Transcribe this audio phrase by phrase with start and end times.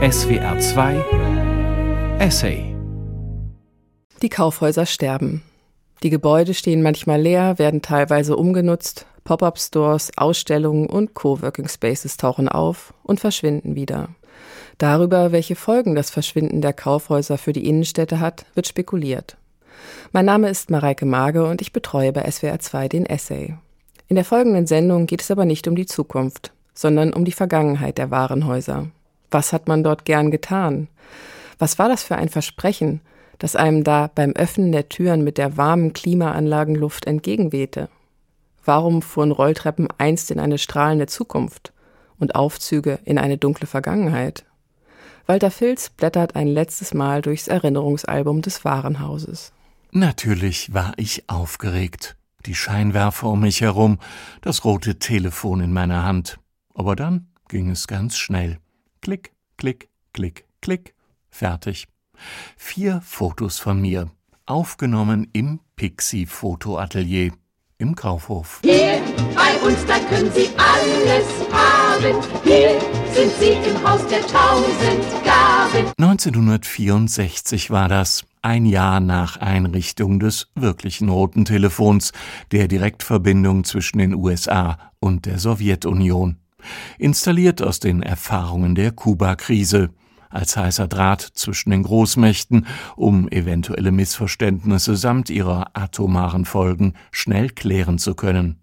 [0.00, 2.72] SWR 2 Essay
[4.22, 5.42] Die Kaufhäuser sterben.
[6.04, 9.06] Die Gebäude stehen manchmal leer, werden teilweise umgenutzt.
[9.24, 14.10] Pop-up-Stores, Ausstellungen und Coworking Spaces tauchen auf und verschwinden wieder.
[14.78, 19.36] Darüber, welche Folgen das Verschwinden der Kaufhäuser für die Innenstädte hat, wird spekuliert.
[20.12, 23.56] Mein Name ist Mareike Mage und ich betreue bei SWR 2 den Essay.
[24.06, 27.98] In der folgenden Sendung geht es aber nicht um die Zukunft, sondern um die Vergangenheit
[27.98, 28.92] der Warenhäuser.
[29.30, 30.88] Was hat man dort gern getan?
[31.58, 33.00] Was war das für ein Versprechen,
[33.38, 37.88] das einem da beim Öffnen der Türen mit der warmen Klimaanlagenluft entgegenwehte?
[38.64, 41.72] Warum fuhren Rolltreppen einst in eine strahlende Zukunft
[42.18, 44.44] und Aufzüge in eine dunkle Vergangenheit?
[45.26, 49.52] Walter Filz blättert ein letztes Mal durchs Erinnerungsalbum des Warenhauses.
[49.90, 53.98] Natürlich war ich aufgeregt die Scheinwerfer um mich herum,
[54.40, 56.38] das rote Telefon in meiner Hand.
[56.74, 58.58] Aber dann ging es ganz schnell.
[59.00, 60.94] Klick, klick, klick, klick,
[61.30, 61.86] fertig.
[62.56, 64.10] Vier Fotos von mir,
[64.46, 67.32] aufgenommen im Pixie-Fotoatelier
[67.78, 68.60] im Kaufhof.
[68.64, 69.00] Hier
[69.34, 72.16] bei uns, da können Sie alles haben.
[72.42, 72.80] Hier
[73.14, 75.92] sind Sie im Haus der tausend Gaben.
[75.96, 82.12] 1964 war das ein Jahr nach Einrichtung des wirklichen roten Telefons,
[82.50, 86.36] der Direktverbindung zwischen den USA und der Sowjetunion.
[86.98, 89.90] Installiert aus den Erfahrungen der Kuba-Krise
[90.30, 97.98] als heißer Draht zwischen den Großmächten, um eventuelle Missverständnisse samt ihrer atomaren Folgen schnell klären
[97.98, 98.60] zu können.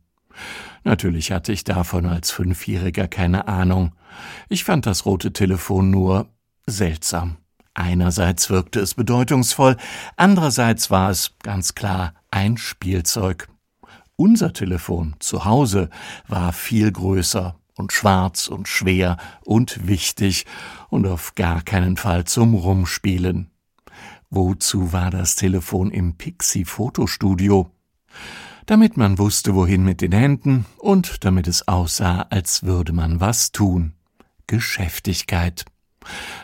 [0.83, 3.93] Natürlich hatte ich davon als Fünfjähriger keine Ahnung.
[4.49, 6.27] Ich fand das rote Telefon nur
[6.67, 7.37] seltsam.
[7.73, 9.75] Einerseits wirkte es bedeutungsvoll,
[10.15, 13.49] andererseits war es ganz klar ein Spielzeug.
[14.15, 15.89] Unser Telefon zu Hause
[16.27, 20.45] war viel größer und schwarz und schwer und wichtig
[20.89, 23.51] und auf gar keinen Fall zum Rumspielen.
[24.29, 27.69] Wozu war das Telefon im Pixie Fotostudio?
[28.65, 33.51] Damit man wusste, wohin mit den Händen und damit es aussah, als würde man was
[33.51, 33.93] tun.
[34.47, 35.65] Geschäftigkeit.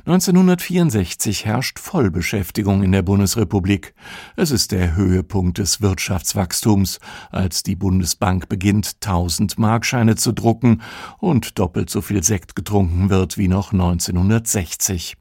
[0.05, 3.93] 1964 herrscht Vollbeschäftigung in der Bundesrepublik.
[4.35, 6.99] Es ist der Höhepunkt des Wirtschaftswachstums,
[7.31, 10.81] als die Bundesbank beginnt, 1000 Markscheine zu drucken
[11.19, 15.17] und doppelt so viel Sekt getrunken wird wie noch 1960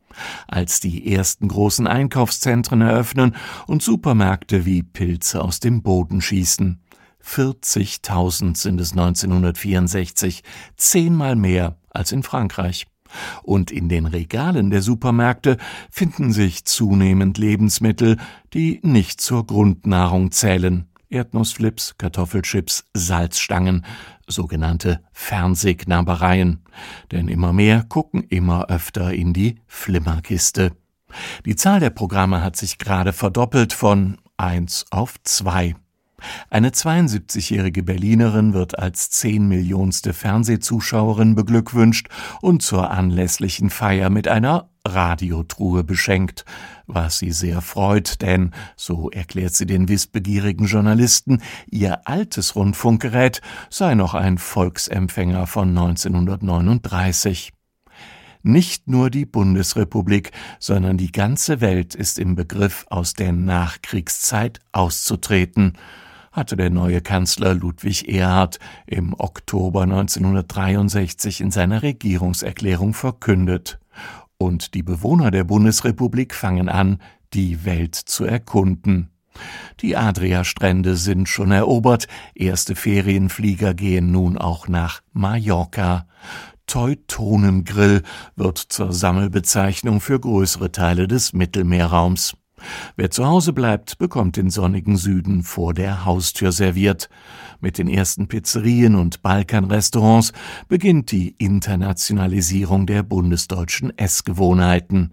[0.48, 3.36] als die ersten großen Einkaufszentren eröffnen
[3.66, 6.80] und Supermärkte wie Pilze aus dem Boden schießen.
[7.24, 10.42] 40.000 sind es 1964,
[10.76, 12.86] zehnmal mehr als in Frankreich.
[13.42, 15.56] Und in den Regalen der Supermärkte
[15.90, 18.16] finden sich zunehmend Lebensmittel,
[18.54, 20.86] die nicht zur Grundnahrung zählen.
[21.08, 23.84] Erdnussflips, Kartoffelchips, Salzstangen,
[24.28, 26.62] sogenannte Fernsehknabereien.
[27.10, 30.72] Denn immer mehr gucken immer öfter in die Flimmerkiste.
[31.44, 35.74] Die Zahl der Programme hat sich gerade verdoppelt von eins auf zwei.
[36.50, 42.08] Eine 72-jährige Berlinerin wird als zehn Millionste Fernsehzuschauerin beglückwünscht
[42.40, 46.44] und zur anlässlichen Feier mit einer Radiotruhe beschenkt,
[46.86, 53.94] was sie sehr freut, denn, so erklärt sie den wissbegierigen Journalisten, ihr altes Rundfunkgerät sei
[53.94, 57.52] noch ein Volksempfänger von 1939.
[58.42, 65.74] Nicht nur die Bundesrepublik, sondern die ganze Welt ist im Begriff, aus der Nachkriegszeit auszutreten
[66.32, 73.80] hatte der neue Kanzler Ludwig Erhard im Oktober 1963 in seiner Regierungserklärung verkündet.
[74.38, 76.98] Und die Bewohner der Bundesrepublik fangen an,
[77.34, 79.10] die Welt zu erkunden.
[79.80, 86.06] Die Adriastrände sind schon erobert, erste Ferienflieger gehen nun auch nach Mallorca.
[86.66, 88.02] Teutonengrill
[88.36, 92.34] wird zur Sammelbezeichnung für größere Teile des Mittelmeerraums.
[92.96, 97.08] Wer zu Hause bleibt, bekommt den sonnigen Süden vor der Haustür serviert.
[97.60, 100.32] Mit den ersten Pizzerien und Balkanrestaurants
[100.68, 105.12] beginnt die Internationalisierung der bundesdeutschen Essgewohnheiten.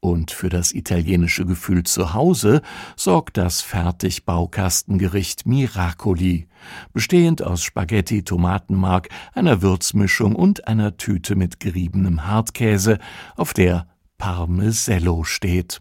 [0.00, 2.62] Und für das italienische Gefühl zu Hause
[2.96, 6.48] sorgt das Fertigbaukastengericht Miracoli,
[6.92, 12.98] bestehend aus Spaghetti, Tomatenmark, einer Würzmischung und einer Tüte mit geriebenem Hartkäse,
[13.36, 13.88] auf der
[14.18, 15.80] Parmesello steht.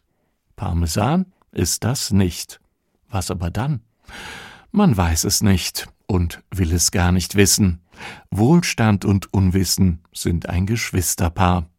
[0.55, 2.59] Parmesan ist das nicht.
[3.09, 3.81] Was aber dann?
[4.71, 7.81] Man weiß es nicht und will es gar nicht wissen.
[8.29, 11.69] Wohlstand und Unwissen sind ein Geschwisterpaar.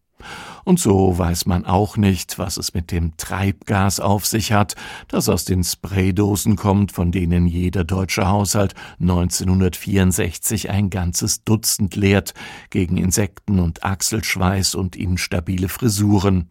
[0.66, 4.74] Und so weiß man auch nicht, was es mit dem Treibgas auf sich hat,
[5.06, 12.34] das aus den Spraydosen kommt, von denen jeder deutsche Haushalt 1964 ein ganzes Dutzend leert,
[12.70, 16.48] gegen Insekten und Achselschweiß und instabile Frisuren.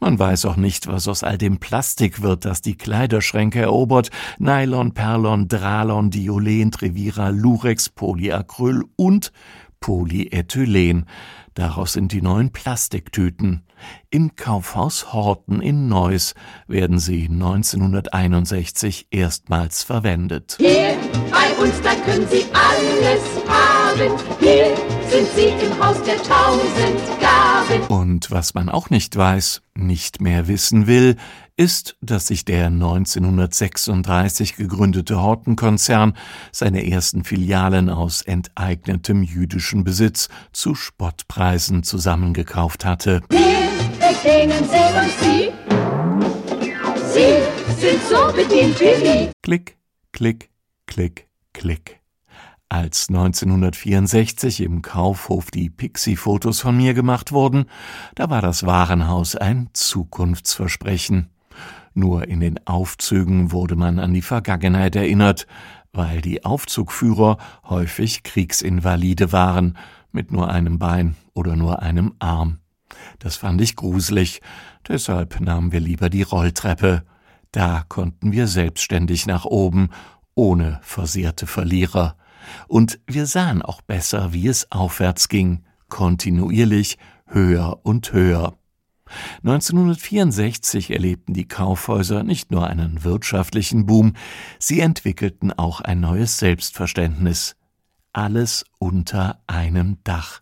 [0.00, 4.10] Man weiß auch nicht, was aus all dem Plastik wird, das die Kleiderschränke erobert,
[4.40, 9.30] Nylon, Perlon, Dralon, Diolen, Trevira, Lurex, Polyacryl und
[9.78, 11.06] Polyethylen.
[11.54, 13.66] Daraus sind die neuen Plastiktüten.
[14.10, 16.34] Im Kaufhaus Horten in Neuss
[16.66, 20.56] werden sie 1961 erstmals verwendet.
[20.58, 20.96] Hier
[21.30, 24.18] bei uns, da können Sie alles haben.
[24.40, 27.82] Hier sind Sie im Haus der tausend Gaben.
[27.88, 31.16] Und was man auch nicht weiß, nicht mehr wissen will,
[31.54, 36.14] ist, dass sich der 1936 gegründete Hortenkonzern
[36.50, 43.20] seine ersten Filialen aus enteignetem jüdischen Besitz zu Spottpreisen zusammengekauft hatte.
[43.28, 43.38] Wir
[44.00, 45.50] bedienen Sie und Sie.
[47.12, 49.30] Sie sind so bedient wie nie.
[49.42, 49.76] Klick,
[50.12, 50.48] klick,
[50.86, 52.01] klick, klick.
[52.72, 57.66] Als 1964 im Kaufhof die Pixie-Fotos von mir gemacht wurden,
[58.14, 61.28] da war das Warenhaus ein Zukunftsversprechen.
[61.92, 65.46] Nur in den Aufzügen wurde man an die Vergangenheit erinnert,
[65.92, 67.36] weil die Aufzugführer
[67.68, 69.76] häufig Kriegsinvalide waren,
[70.10, 72.60] mit nur einem Bein oder nur einem Arm.
[73.18, 74.40] Das fand ich gruselig,
[74.88, 77.02] deshalb nahmen wir lieber die Rolltreppe.
[77.50, 79.90] Da konnten wir selbstständig nach oben,
[80.34, 82.16] ohne versehrte Verlierer.
[82.68, 88.56] Und wir sahen auch besser, wie es aufwärts ging, kontinuierlich höher und höher.
[89.44, 94.14] 1964 erlebten die Kaufhäuser nicht nur einen wirtschaftlichen Boom,
[94.58, 97.56] sie entwickelten auch ein neues Selbstverständnis.
[98.12, 100.40] Alles unter einem Dach.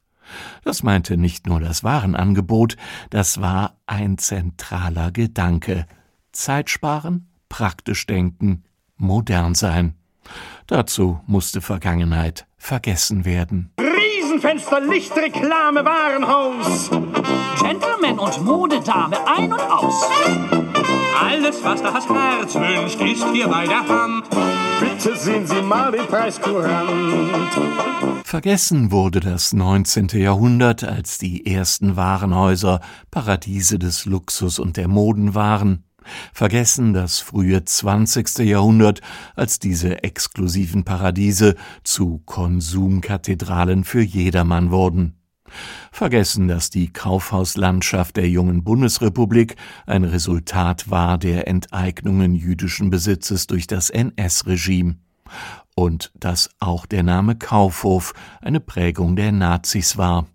[0.62, 2.76] Das meinte nicht nur das Warenangebot,
[3.10, 5.86] das war ein zentraler Gedanke.
[6.32, 8.62] Zeit sparen, praktisch denken,
[8.96, 9.94] modern sein.
[10.70, 13.72] Dazu musste Vergangenheit vergessen werden.
[13.80, 16.88] Riesenfenster, Lichtreklame, Warenhaus.
[17.60, 20.08] Gentleman und Modedame ein und aus.
[21.20, 24.30] Alles, was das Herz wünscht, ist hier bei der Hand.
[24.78, 26.88] Bitte sehen Sie mal den Preiskurant.
[28.22, 30.06] Vergessen wurde das 19.
[30.12, 32.80] Jahrhundert, als die ersten Warenhäuser
[33.10, 35.82] Paradiese des Luxus und der Moden waren.
[36.32, 38.38] Vergessen das frühe 20.
[38.38, 39.00] Jahrhundert,
[39.36, 45.16] als diese exklusiven Paradiese zu Konsumkathedralen für jedermann wurden.
[45.90, 53.66] Vergessen, dass die Kaufhauslandschaft der jungen Bundesrepublik ein Resultat war der Enteignungen jüdischen Besitzes durch
[53.66, 54.96] das NS-Regime
[55.74, 60.26] und dass auch der Name Kaufhof eine Prägung der Nazis war.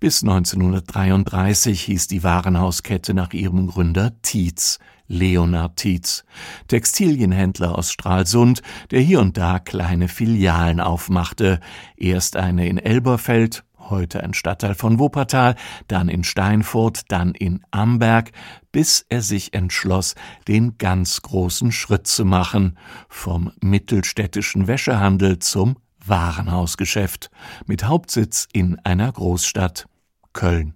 [0.00, 6.24] Bis 1933 hieß die Warenhauskette nach ihrem Gründer Tietz, Leonard Tietz,
[6.68, 11.60] Textilienhändler aus Stralsund, der hier und da kleine Filialen aufmachte,
[11.96, 15.56] erst eine in Elberfeld, heute ein Stadtteil von Wuppertal,
[15.88, 18.32] dann in Steinfurt, dann in Amberg,
[18.72, 20.14] bis er sich entschloss,
[20.48, 22.78] den ganz großen Schritt zu machen,
[23.08, 27.30] vom mittelstädtischen Wäschehandel zum Warenhausgeschäft,
[27.66, 29.86] mit Hauptsitz in einer Großstadt,
[30.32, 30.74] Köln.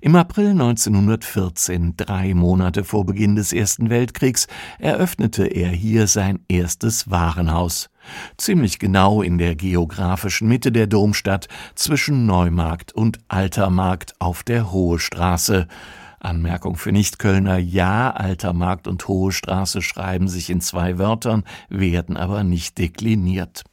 [0.00, 4.46] Im April 1914, drei Monate vor Beginn des Ersten Weltkriegs,
[4.78, 7.90] eröffnete er hier sein erstes Warenhaus.
[8.36, 14.98] Ziemlich genau in der geografischen Mitte der Domstadt zwischen Neumarkt und Altermarkt auf der Hohe
[14.98, 15.66] Straße.
[16.20, 22.16] Anmerkung für Nichtkölner, ja, Alter Markt und Hohe Straße schreiben sich in zwei Wörtern, werden
[22.16, 23.64] aber nicht dekliniert.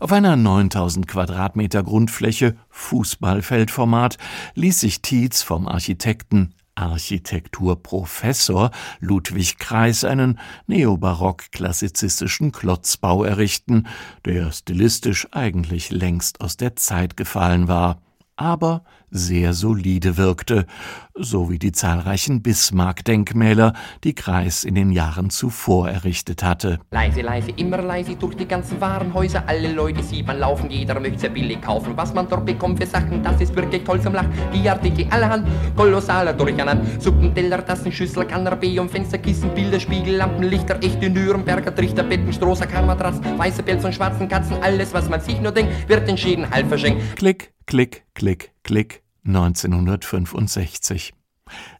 [0.00, 4.18] Auf einer 9000 Quadratmeter Grundfläche, Fußballfeldformat,
[4.54, 8.70] ließ sich Tietz vom Architekten Architekturprofessor
[9.00, 13.86] Ludwig Kreis einen neobarock-klassizistischen Klotzbau errichten,
[14.24, 18.02] der stilistisch eigentlich längst aus der Zeit gefallen war
[18.36, 20.66] aber sehr solide wirkte,
[21.14, 23.72] so wie die zahlreichen Bismarck-Denkmäler,
[24.04, 26.78] die Kreis in den Jahren zuvor errichtet hatte.
[26.90, 29.44] Leise, leise, immer leise durch die ganzen Warenhäuser.
[29.46, 31.92] Alle Leute sieht man laufen, jeder möchte sehr billig kaufen.
[31.96, 34.32] Was man dort bekommt für Sachen, das ist wirklich toll zum Lachen.
[34.52, 36.84] Die Artikel allerhand, kolossaler Durcheinander.
[37.00, 42.32] Suppen, Teller, Tassen, Schüssel, Kanapé und Fensterkissen, Bilder, Spiegel, Lampen, Lichter, echte Nürnberger Trichter, Betten,
[42.32, 44.56] Strohsack, Matratz, weiße Pelz und schwarzen Katzen.
[44.62, 47.16] Alles, was man sich nur denkt, wird entschieden halb verschenkt.
[47.16, 51.12] Klick, klick, klick, klick 1965.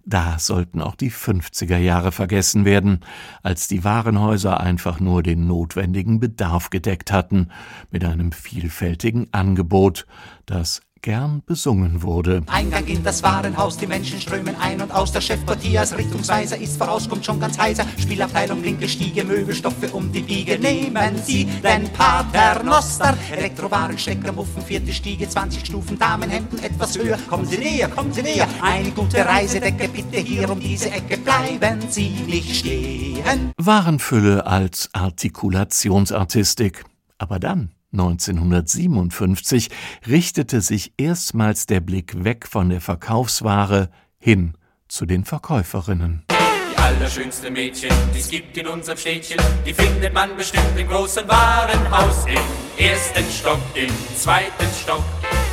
[0.05, 3.01] Da sollten auch die 50er Jahre vergessen werden,
[3.43, 7.51] als die Warenhäuser einfach nur den notwendigen Bedarf gedeckt hatten,
[7.91, 10.07] mit einem vielfältigen Angebot,
[10.47, 12.43] das gern besungen wurde.
[12.47, 15.13] Eingang in das Warenhaus, die Menschen strömen ein und aus.
[15.13, 17.85] Der Chef Portiers Richtungsweiser ist voraus, kommt schon ganz heiser.
[17.97, 20.59] Spielabteilung, linke Stiege, Möbelstoffe um die Biege.
[20.59, 23.17] Nehmen Sie den Paternoster.
[23.31, 27.19] Elektrowaren, Stecker, Muffen, vierte Stiege, 20 Stufen, Damenhemden etwas höher.
[27.29, 28.49] Kommen Sie näher, kommen Sie näher.
[28.61, 31.19] Eine gute Reisedecke, bitte hier um diese Ecke.
[31.19, 33.53] Bleiben Sie nicht stehen.
[33.57, 36.85] Warenfülle als Artikulationsartistik.
[37.19, 39.71] Aber dann 1957
[40.07, 43.89] richtete sich erstmals der Blick weg von der Verkaufsware
[44.19, 44.55] hin
[44.89, 46.25] zu den Verkäuferinnen.
[46.29, 51.27] Die allerschönste Mädchen, die es gibt in unserem Städtchen, die findet man bestimmt im großen
[51.27, 52.27] Warenhaus.
[52.27, 55.05] Im ersten Stock, im zweiten Stock,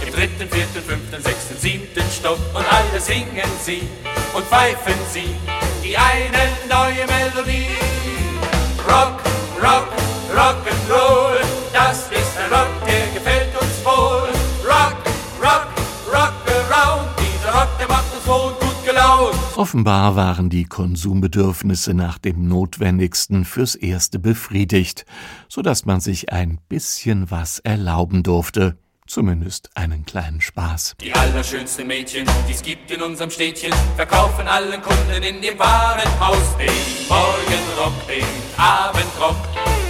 [0.06, 2.40] im dritten, vierten, fünften, sechsten, siebten Stock.
[2.54, 3.82] Und alle singen sie
[4.34, 5.34] und pfeifen sie
[5.84, 7.68] die eine neue Melodie.
[8.86, 9.22] Rock,
[9.62, 9.88] Rock,
[10.36, 11.43] Rock'n'Roll,
[18.94, 19.36] gelaunt.
[19.56, 25.06] Offenbar waren die Konsumbedürfnisse nach dem Notwendigsten fürs Erste befriedigt,
[25.48, 28.78] so dass man sich ein bisschen was erlauben durfte.
[29.06, 30.96] Zumindest einen kleinen Spaß.
[31.02, 36.58] Die allerschönsten Mädchen, die es gibt in unserem Städtchen, verkaufen allen Kunden in dem Warenhaus
[36.58, 36.72] den
[37.10, 38.26] Morgenrock, den
[38.58, 39.36] Abendrock,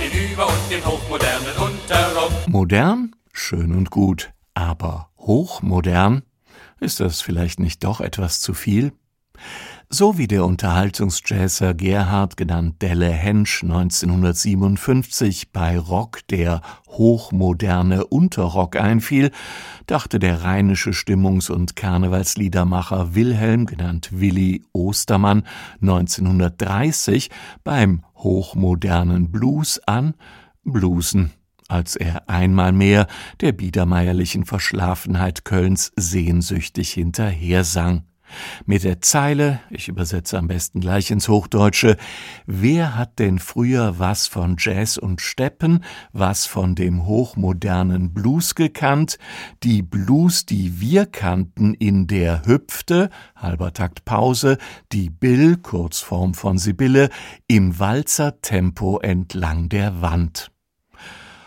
[0.02, 2.32] den Über- und den hochmodernen Unterrock.
[2.48, 3.16] Modern?
[3.32, 4.32] Schön und gut.
[4.56, 6.24] Aber hochmodern?
[6.84, 8.92] Ist das vielleicht nicht doch etwas zu viel?
[9.90, 16.60] So wie der Unterhaltungsjazzer Gerhard, genannt Delle Hensch, 1957 bei Rock der
[16.90, 19.32] hochmoderne Unterrock einfiel,
[19.88, 25.44] dachte der rheinische Stimmungs- und Karnevalsliedermacher Wilhelm, genannt Willi Ostermann,
[25.80, 27.30] 1930
[27.64, 30.16] beim hochmodernen Blues an
[30.66, 31.32] Bluesen
[31.68, 33.08] als er einmal mehr
[33.42, 38.04] der biedermeierlichen Verschlafenheit Kölns sehnsüchtig hinterhersang.
[38.66, 41.98] Mit der Zeile, ich übersetze am besten gleich ins Hochdeutsche,
[42.46, 49.18] wer hat denn früher was von Jazz und Steppen, was von dem hochmodernen Blues gekannt?
[49.64, 54.58] Die Blues, die wir kannten, in der hüpfte, halber Takt Pause,
[54.92, 57.10] die Bill, Kurzform von Sibylle,
[57.48, 60.53] im Walzertempo entlang der Wand.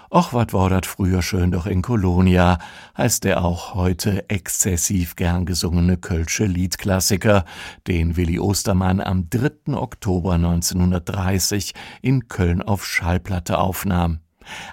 [0.08, 2.58] Och, wat war dat früher schön doch in Kolonia,
[2.96, 7.44] heißt der auch heute exzessiv gern gesungene Kölsche Liedklassiker,
[7.88, 9.74] den Willi Ostermann am 3.
[9.74, 14.20] Oktober 1930 in Köln auf Schallplatte aufnahm.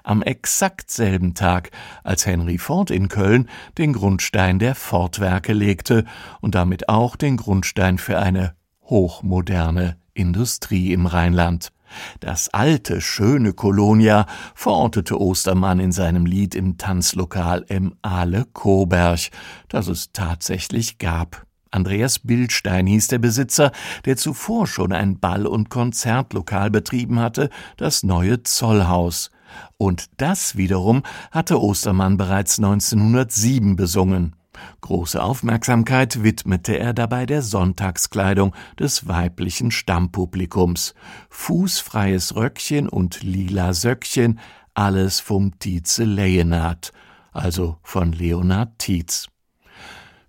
[0.03, 1.71] Am exakt selben Tag,
[2.03, 3.49] als Henry Ford in Köln
[3.79, 6.05] den Grundstein der Fordwerke legte
[6.41, 11.71] und damit auch den Grundstein für eine hochmoderne Industrie im Rheinland.
[12.19, 19.29] Das alte, schöne Kolonia verortete Ostermann in seinem Lied im Tanzlokal im Aale Coburg,
[19.69, 21.45] das es tatsächlich gab.
[21.73, 23.71] Andreas Bildstein hieß der Besitzer,
[24.05, 29.31] der zuvor schon ein Ball- und Konzertlokal betrieben hatte, das neue Zollhaus.
[29.77, 34.35] Und das wiederum hatte Ostermann bereits 1907 besungen.
[34.81, 40.93] Große Aufmerksamkeit widmete er dabei der Sonntagskleidung des weiblichen Stammpublikums.
[41.29, 44.39] Fußfreies Röckchen und lila Söckchen,
[44.73, 46.91] alles vom Tietze Leonard,
[47.31, 49.27] also von Leonard Tietz.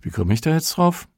[0.01, 1.09] Wie komme ich da jetzt drauf?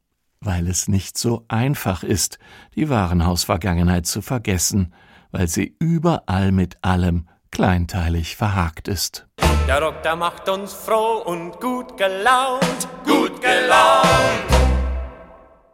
[0.41, 2.39] Weil es nicht so einfach ist,
[2.75, 4.93] die Warenhausvergangenheit zu vergessen,
[5.33, 9.27] weil sie überall mit allem kleinteilig verhakt ist.
[9.67, 14.07] Der Rock, der macht uns froh und gut gelaunt, gut gelaunt.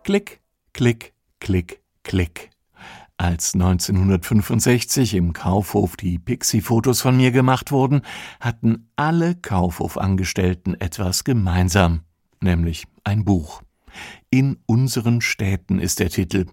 [0.03, 0.41] Klick,
[0.73, 2.49] klick, klick, klick.
[3.19, 8.01] Als 1965 im Kaufhof die Pixie-Fotos von mir gemacht wurden,
[8.41, 12.01] hatten alle Kaufhofangestellten etwas gemeinsam,
[12.41, 13.61] nämlich ein Buch.
[14.31, 16.47] In unseren Städten ist der Titel.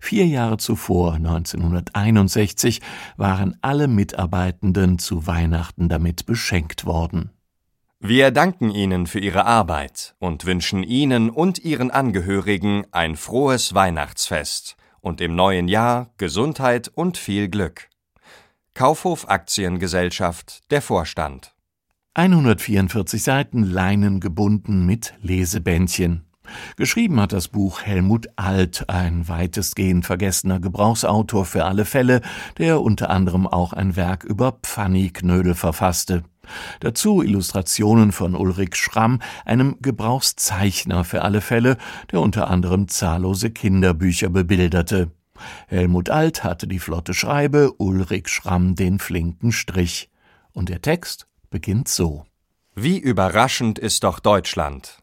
[0.00, 2.80] Vier Jahre zuvor, 1961,
[3.16, 7.30] waren alle Mitarbeitenden zu Weihnachten damit beschenkt worden.
[8.00, 14.76] Wir danken Ihnen für Ihre Arbeit und wünschen Ihnen und Ihren Angehörigen ein frohes Weihnachtsfest
[15.00, 17.88] und im neuen Jahr Gesundheit und viel Glück.
[18.74, 21.54] Kaufhof Aktiengesellschaft, der Vorstand.
[22.14, 26.24] 144 Seiten Leinen gebunden mit Lesebändchen.
[26.76, 32.20] Geschrieben hat das Buch Helmut Alt, ein weitestgehend vergessener Gebrauchsautor für alle Fälle,
[32.58, 36.24] der unter anderem auch ein Werk über Pfanniknödel verfasste.
[36.80, 41.76] Dazu Illustrationen von Ulrich Schramm, einem Gebrauchszeichner für alle Fälle,
[42.10, 45.10] der unter anderem zahllose Kinderbücher bebilderte.
[45.66, 50.10] Helmut Alt hatte die flotte Schreibe, Ulrich Schramm den flinken Strich.
[50.52, 52.26] Und der Text beginnt so.
[52.74, 55.01] Wie überraschend ist doch Deutschland.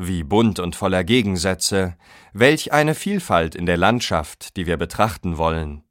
[0.00, 1.96] Wie bunt und voller Gegensätze,
[2.32, 5.82] welch eine Vielfalt in der Landschaft, die wir betrachten wollen.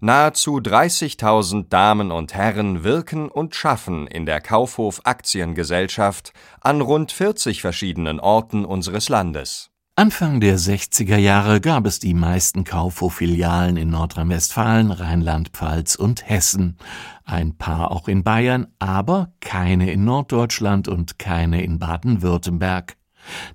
[0.00, 7.62] Nahezu 30.000 Damen und Herren wirken und schaffen in der Kaufhof Aktiengesellschaft an rund 40
[7.62, 9.70] verschiedenen Orten unseres Landes.
[9.94, 16.76] Anfang der 60er Jahre gab es die meisten Kaufhof-Filialen in Nordrhein-Westfalen, Rheinland-Pfalz und Hessen.
[17.24, 22.96] Ein paar auch in Bayern, aber keine in Norddeutschland und keine in Baden-Württemberg.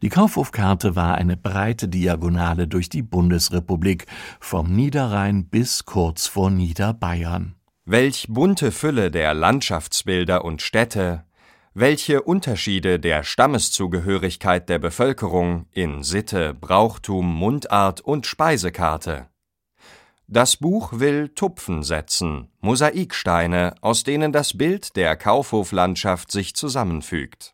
[0.02, 4.06] Die Kaufhofkarte war eine breite Diagonale durch die Bundesrepublik,
[4.40, 7.56] vom Niederrhein bis kurz vor Niederbayern.
[7.86, 11.26] Welch bunte Fülle der Landschaftsbilder und Städte,
[11.74, 19.28] welche Unterschiede der Stammeszugehörigkeit der Bevölkerung in Sitte, Brauchtum, Mundart und Speisekarte.
[20.28, 27.54] Das Buch will Tupfen setzen, Mosaiksteine, aus denen das Bild der Kaufhoflandschaft sich zusammenfügt.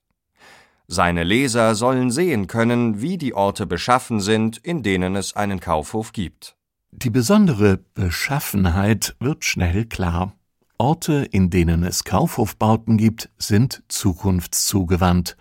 [0.91, 6.13] Seine Leser sollen sehen können, wie die Orte beschaffen sind, in denen es einen Kaufhof
[6.13, 6.55] gibt.
[6.91, 10.33] Die besondere Beschaffenheit wird schnell klar.
[10.79, 15.37] Orte, in denen es Kaufhofbauten gibt, sind zukunftszugewandt.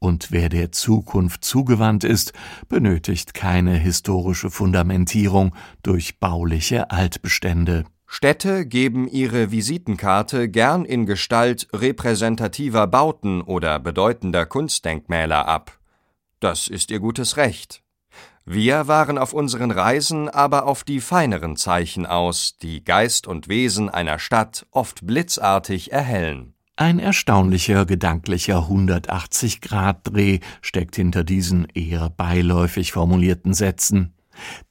[0.00, 2.34] Und wer der Zukunft zugewandt ist,
[2.68, 7.84] benötigt keine historische Fundamentierung durch bauliche Altbestände.
[8.12, 15.78] Städte geben ihre Visitenkarte gern in Gestalt repräsentativer Bauten oder bedeutender Kunstdenkmäler ab.
[16.40, 17.84] Das ist ihr gutes Recht.
[18.44, 23.88] Wir waren auf unseren Reisen aber auf die feineren Zeichen aus, die Geist und Wesen
[23.88, 26.54] einer Stadt oft blitzartig erhellen.
[26.74, 34.14] Ein erstaunlicher gedanklicher 180-Grad-Dreh steckt hinter diesen eher beiläufig formulierten Sätzen.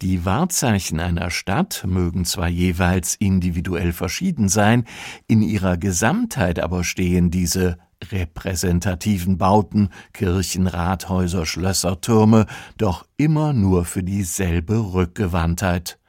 [0.02, 4.86] Die Wahrzeichen einer Stadt mögen zwar jeweils individuell verschieden sein,
[5.28, 7.78] in ihrer Gesamtheit aber stehen diese
[8.12, 12.46] repräsentativen Bauten, Kirchen, Rathäuser, Schlösser, Türme,
[12.78, 16.00] doch immer nur für dieselbe Rückgewandtheit.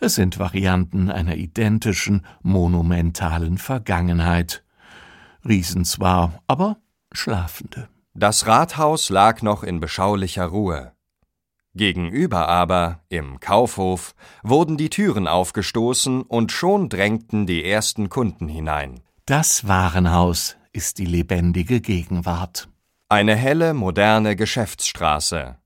[0.00, 4.64] Es sind Varianten einer identischen, monumentalen Vergangenheit.
[5.46, 6.78] Riesen zwar, aber
[7.12, 7.88] Schlafende.
[8.14, 10.92] Das Rathaus lag noch in beschaulicher Ruhe.
[11.74, 19.00] Gegenüber aber, im Kaufhof, wurden die Türen aufgestoßen und schon drängten die ersten Kunden hinein.
[19.24, 22.68] Das Warenhaus, ist die lebendige Gegenwart.
[23.08, 25.56] Eine helle, moderne Geschäftsstraße.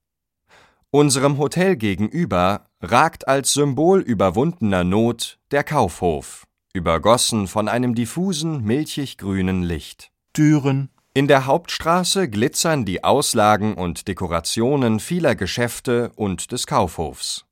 [0.90, 9.62] Unserem Hotel gegenüber ragt als Symbol überwundener Not der Kaufhof, übergossen von einem diffusen, milchig-grünen
[9.62, 10.10] Licht.
[10.32, 10.90] Türen.
[11.16, 17.46] In der Hauptstraße glitzern die Auslagen und Dekorationen vieler Geschäfte und des Kaufhofs.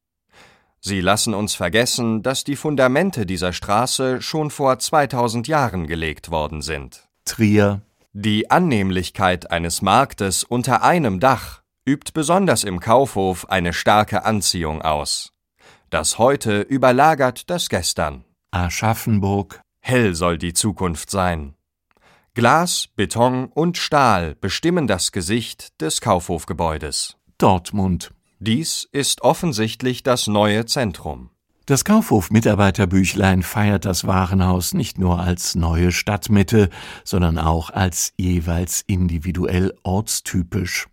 [0.81, 6.61] Sie lassen uns vergessen, dass die Fundamente dieser Straße schon vor 2000 Jahren gelegt worden
[6.61, 7.09] sind.
[7.25, 7.81] Trier.
[8.13, 15.33] Die Annehmlichkeit eines Marktes unter einem Dach übt besonders im Kaufhof eine starke Anziehung aus.
[15.89, 18.27] Das Heute überlagert das Gestern.
[18.51, 19.63] Aschaffenburg.
[19.81, 21.55] Hell soll die Zukunft sein.
[22.37, 27.17] Glas, Beton und Stahl bestimmen das Gesicht des Kaufhofgebäudes.
[27.39, 28.11] Dortmund.
[28.41, 31.31] Dies ist offensichtlich das neue Zentrum.
[31.67, 36.71] Das Kaufhof-Mitarbeiterbüchlein feiert das Warenhaus nicht nur als neue Stadtmitte,
[37.05, 40.89] sondern auch als jeweils individuell ortstypisch.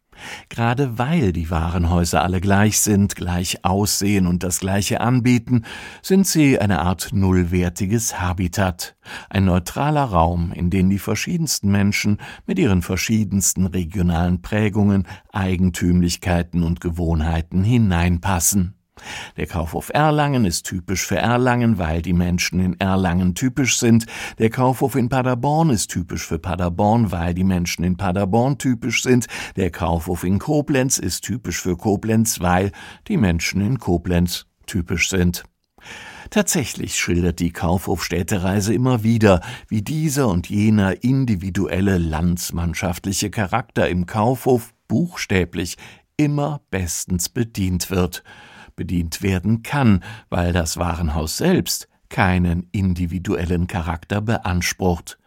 [0.49, 5.63] Gerade weil die Warenhäuser alle gleich sind, gleich aussehen und das Gleiche anbieten,
[6.01, 8.95] sind sie eine Art nullwertiges Habitat,
[9.29, 16.81] ein neutraler Raum, in den die verschiedensten Menschen mit ihren verschiedensten regionalen Prägungen, Eigentümlichkeiten und
[16.81, 18.80] Gewohnheiten hineinpassen.
[19.37, 24.05] Der Kaufhof Erlangen ist typisch für Erlangen, weil die Menschen in Erlangen typisch sind.
[24.39, 29.27] Der Kaufhof in Paderborn ist typisch für Paderborn, weil die Menschen in Paderborn typisch sind.
[29.55, 32.71] Der Kaufhof in Koblenz ist typisch für Koblenz, weil
[33.07, 35.43] die Menschen in Koblenz typisch sind.
[36.29, 44.73] Tatsächlich schildert die Kaufhofstädtereise immer wieder, wie dieser und jener individuelle landsmannschaftliche Charakter im Kaufhof
[44.87, 45.77] buchstäblich
[46.15, 48.23] immer bestens bedient wird
[48.81, 55.19] bedient werden kann, weil das Warenhaus selbst keinen individuellen Charakter beansprucht.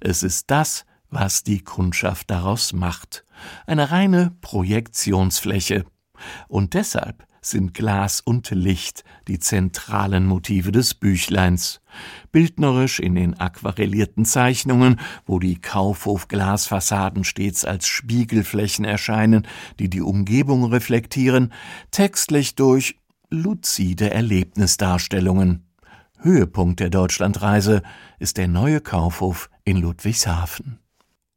[0.00, 3.26] Es ist das, was die Kundschaft daraus macht,
[3.66, 5.84] eine reine Projektionsfläche.
[6.48, 11.80] Und deshalb sind Glas und Licht die zentralen Motive des Büchleins.
[12.30, 19.46] Bildnerisch in den aquarellierten Zeichnungen, wo die Kaufhof-Glasfassaden stets als Spiegelflächen erscheinen,
[19.80, 21.52] die die Umgebung reflektieren,
[21.90, 22.96] textlich durch
[23.32, 25.66] luzide Erlebnisdarstellungen.
[26.18, 27.82] Höhepunkt der Deutschlandreise
[28.18, 30.78] ist der neue Kaufhof in Ludwigshafen.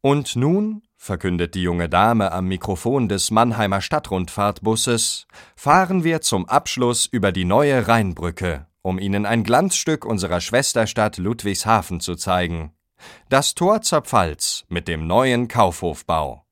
[0.01, 7.08] Und nun verkündet die junge Dame am Mikrofon des Mannheimer Stadtrundfahrtbusses, fahren wir zum Abschluss
[7.08, 12.73] über die neue Rheinbrücke, um Ihnen ein Glanzstück unserer Schwesterstadt Ludwigshafen zu zeigen.
[13.29, 16.45] Das Tor zur Pfalz mit dem neuen Kaufhofbau.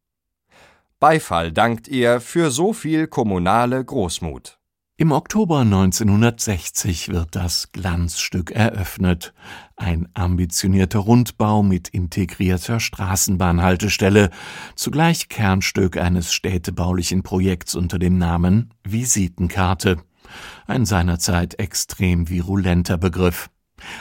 [0.99, 4.58] Beifall dankt ihr für so viel kommunale Großmut.
[4.95, 9.34] Im Oktober 1960 wird das Glanzstück eröffnet.
[9.75, 14.29] Ein ambitionierter Rundbau mit integrierter Straßenbahnhaltestelle,
[14.75, 19.97] zugleich Kernstück eines städtebaulichen Projekts unter dem Namen Visitenkarte.
[20.67, 23.49] Ein seinerzeit extrem virulenter Begriff.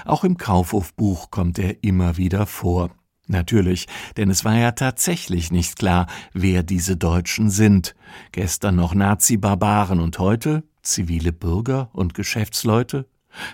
[0.04, 2.90] Auch im Kaufhofbuch kommt er immer wieder vor.
[3.28, 3.86] Natürlich,
[4.18, 7.94] denn es war ja tatsächlich nicht klar, wer diese Deutschen sind.
[8.32, 13.06] Gestern noch Nazi-Barbaren und heute zivile Bürger und Geschäftsleute?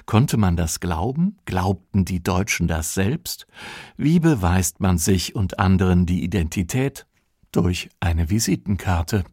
[0.06, 1.36] Konnte man das glauben?
[1.44, 3.46] Glaubten die Deutschen das selbst?
[3.96, 7.06] Wie beweist man sich und anderen die Identität?
[7.52, 9.24] Durch eine Visitenkarte.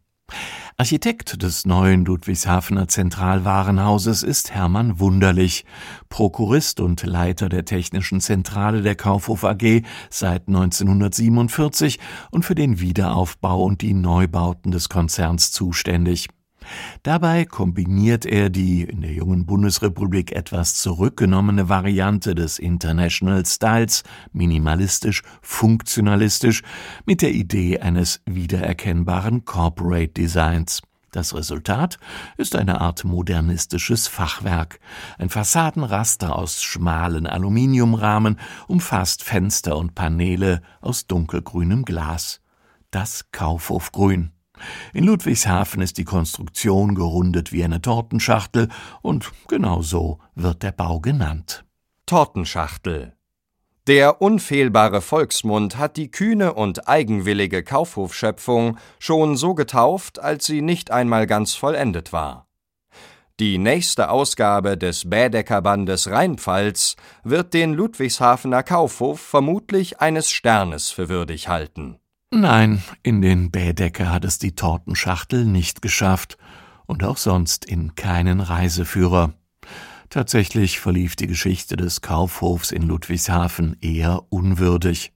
[0.77, 5.63] Architekt des neuen Ludwigshafener Zentralwarenhauses ist Hermann Wunderlich,
[6.09, 11.99] Prokurist und Leiter der technischen Zentrale der Kaufhof AG seit 1947
[12.31, 16.27] und für den Wiederaufbau und die Neubauten des Konzerns zuständig.
[17.03, 25.23] Dabei kombiniert er die in der jungen Bundesrepublik etwas zurückgenommene Variante des International Styles, minimalistisch,
[25.41, 26.63] funktionalistisch,
[27.05, 30.81] mit der Idee eines wiedererkennbaren Corporate Designs.
[31.15, 31.97] Das Resultat
[32.35, 34.81] ist eine Art modernistisches Fachwerk.
[35.17, 42.41] Ein Fassadenraster aus schmalen Aluminiumrahmen umfasst Fenster und Paneele aus dunkelgrünem Glas.
[42.91, 44.34] Das Kaufhofgrün.
[44.93, 48.69] In Ludwigshafen ist die Konstruktion gerundet wie eine Tortenschachtel
[49.01, 51.65] und genau so wird der Bau genannt.
[52.05, 53.13] Tortenschachtel.
[53.87, 60.89] Der unfehlbare Volksmund hat die kühne und eigenwillige Kaufhofschöpfung schon so getauft, als sie nicht
[60.89, 62.47] einmal ganz vollendet war.
[63.39, 71.47] Die nächste Ausgabe des Bädeckerbandes Rheinpfalz wird den Ludwigshafener Kaufhof vermutlich eines Sternes für würdig
[71.47, 71.99] halten.
[72.37, 76.37] Nein, in den Bädecker hat es die Tortenschachtel nicht geschafft
[76.85, 79.35] und auch sonst in keinen Reiseführer.
[80.09, 85.14] Tatsächlich verlief die Geschichte des Kaufhofs in Ludwigshafen eher unwürdig.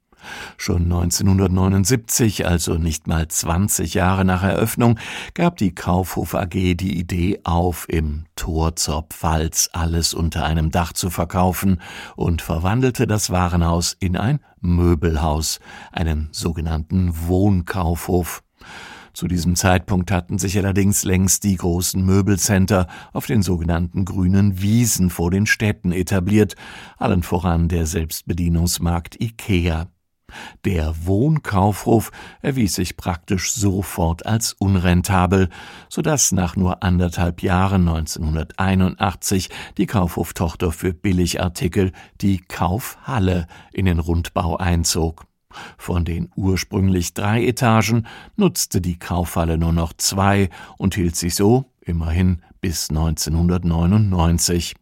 [0.57, 4.99] Schon 1979, also nicht mal 20 Jahre nach Eröffnung,
[5.33, 10.93] gab die Kaufhof AG die Idee auf, im Tor zur Pfalz alles unter einem Dach
[10.93, 11.81] zu verkaufen
[12.15, 15.59] und verwandelte das Warenhaus in ein Möbelhaus,
[15.91, 18.43] einen sogenannten Wohnkaufhof.
[19.13, 25.09] Zu diesem Zeitpunkt hatten sich allerdings längst die großen Möbelcenter auf den sogenannten grünen Wiesen
[25.09, 26.55] vor den Städten etabliert,
[26.97, 29.87] allen voran der Selbstbedienungsmarkt Ikea.
[30.65, 32.11] Der Wohnkaufhof
[32.41, 35.49] erwies sich praktisch sofort als unrentabel,
[35.89, 43.99] so dass nach nur anderthalb Jahren 1981 die Kaufhoftochter für Billigartikel, die Kaufhalle, in den
[43.99, 45.25] Rundbau einzog.
[45.77, 51.71] Von den ursprünglich drei Etagen nutzte die Kaufhalle nur noch zwei und hielt sich so
[51.81, 54.75] immerhin bis 1999.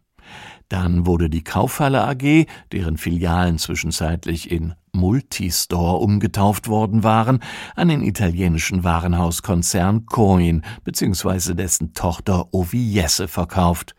[0.68, 7.40] Dann wurde die Kaufhalle AG, deren Filialen zwischenzeitlich in Multistore umgetauft worden waren,
[7.76, 11.54] an den italienischen Warenhauskonzern Coin bzw.
[11.54, 13.94] dessen Tochter Oviesse verkauft.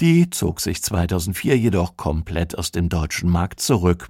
[0.00, 4.08] Die zog sich 2004 jedoch komplett aus dem deutschen Markt zurück.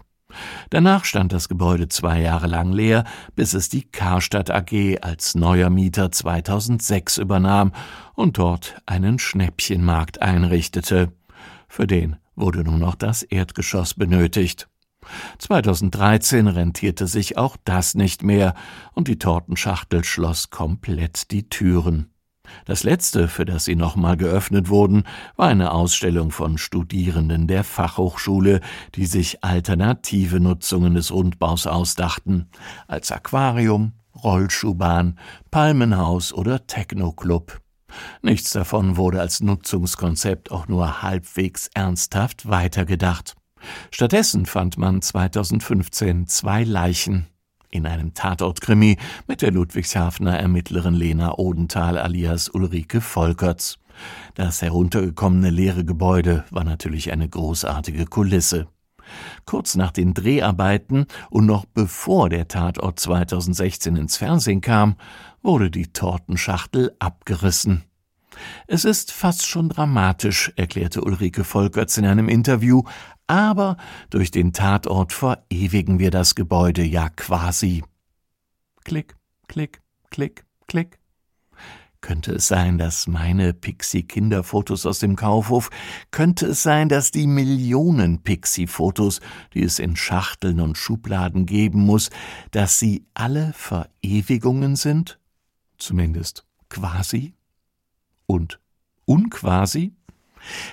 [0.71, 5.71] Danach stand das Gebäude zwei Jahre lang leer, bis es die Karstadt AG als neuer
[5.71, 7.73] Mieter 2006 übernahm
[8.15, 11.13] und dort einen Schnäppchenmarkt einrichtete.
[11.69, 14.69] Für den wurde nur noch das Erdgeschoss benötigt.
[15.39, 18.55] 2013 rentierte sich auch das nicht mehr
[18.93, 22.11] und die Tortenschachtel schloss komplett die Türen.
[22.65, 25.05] Das letzte, für das sie nochmal geöffnet wurden,
[25.37, 28.61] war eine Ausstellung von Studierenden der Fachhochschule,
[28.95, 32.49] die sich alternative Nutzungen des Rundbaus ausdachten,
[32.87, 33.93] als Aquarium,
[34.23, 35.19] Rollschuhbahn,
[35.51, 37.61] Palmenhaus oder Technoclub.
[38.23, 43.38] Nichts davon wurde als Nutzungskonzept auch nur halbwegs ernsthaft weitergedacht.
[43.91, 47.27] Stattdessen fand man 2015 zwei Leichen
[47.71, 53.79] in einem Tatortkrimi mit der Ludwigshafener Ermittlerin Lena Odenthal alias Ulrike Volkerts.
[54.35, 58.69] Das heruntergekommene leere Gebäude war natürlich eine großartige Kulisse.
[59.47, 64.97] Kurz nach den Dreharbeiten und noch bevor der Tatort 2016 ins Fernsehen kam,
[65.43, 67.85] wurde die Tortenschachtel abgerissen.
[68.67, 72.83] Es ist fast schon dramatisch, erklärte Ulrike Volkerts in einem Interview,
[73.29, 73.77] aber
[74.11, 77.85] durch den Tatort verewigen wir das Gebäude ja quasi.
[78.85, 80.99] Klick, klick, klick, klick.
[82.01, 85.69] Könnte es sein, dass meine Pixie-Kinderfotos aus dem Kaufhof,
[86.11, 89.21] könnte es sein, dass die Millionen Pixie-Fotos,
[89.53, 92.11] die es in Schachteln und Schubladen geben muss,
[92.53, 95.19] dass sie alle Verewigungen sind?
[95.77, 97.35] Zumindest quasi?
[98.27, 98.61] Und
[99.05, 99.98] unquasi?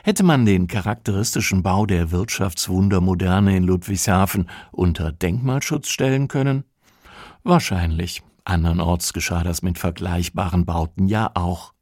[0.03, 6.63] Hätte man den charakteristischen Bau der Wirtschaftswundermoderne in Ludwigshafen unter Denkmalschutz stellen können?
[7.43, 8.23] Wahrscheinlich.
[8.43, 11.73] Andernorts geschah das mit vergleichbaren Bauten ja auch.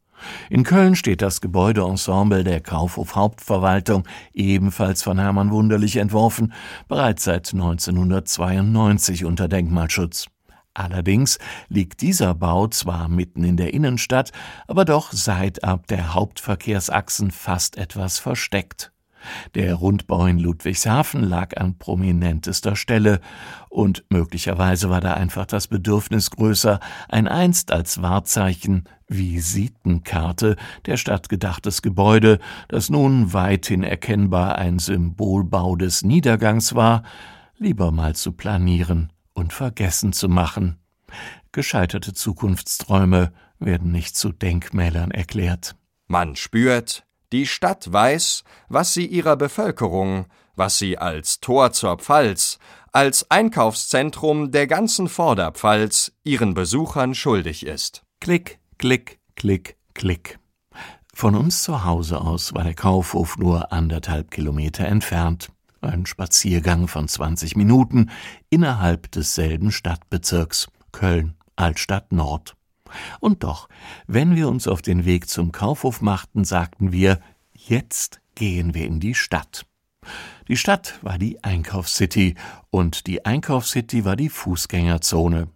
[0.50, 6.54] In Köln steht das Gebäudeensemble der Kaufhof Hauptverwaltung, ebenfalls von Hermann Wunderlich entworfen,
[6.88, 10.28] bereits seit 1992 unter Denkmalschutz.
[10.74, 11.38] Allerdings
[11.70, 14.32] liegt dieser Bau zwar mitten in der Innenstadt,
[14.68, 18.92] aber doch seitab der Hauptverkehrsachsen fast etwas versteckt.
[19.56, 23.22] Der Rundbau in Ludwigshafen lag an prominentester Stelle,
[23.70, 30.56] und möglicherweise war da einfach das Bedürfnis größer, ein einst als Wahrzeichen, Visitenkarte
[30.86, 37.04] der Stadt gedachtes Gebäude, das nun weithin erkennbar ein Symbolbau des Niedergangs war,
[37.58, 40.80] lieber mal zu planieren und vergessen zu machen.
[41.52, 45.76] Gescheiterte Zukunftsträume werden nicht zu Denkmälern erklärt.
[46.08, 52.60] Man spürt, die Stadt weiß, was sie ihrer Bevölkerung, was sie als Tor zur Pfalz,
[52.92, 58.04] als Einkaufszentrum der ganzen Vorderpfalz ihren Besuchern schuldig ist.
[58.20, 60.40] Klick, klick, klick, klick.
[61.16, 65.50] Von uns zu Hause aus war der Kaufhof nur anderthalb Kilometer entfernt.
[65.84, 68.10] Ein Spaziergang von 20 Minuten
[68.50, 72.56] innerhalb desselben Stadtbezirks Köln, Altstadt Nord.
[73.20, 73.68] Und doch,
[74.08, 77.20] wenn wir uns auf den Weg zum Kaufhof machten, sagten wir,
[77.54, 79.66] jetzt gehen wir in die Stadt.
[80.48, 82.36] Die Stadt war die Einkaufscity
[82.70, 85.50] und die Einkaufscity war die Fußgängerzone.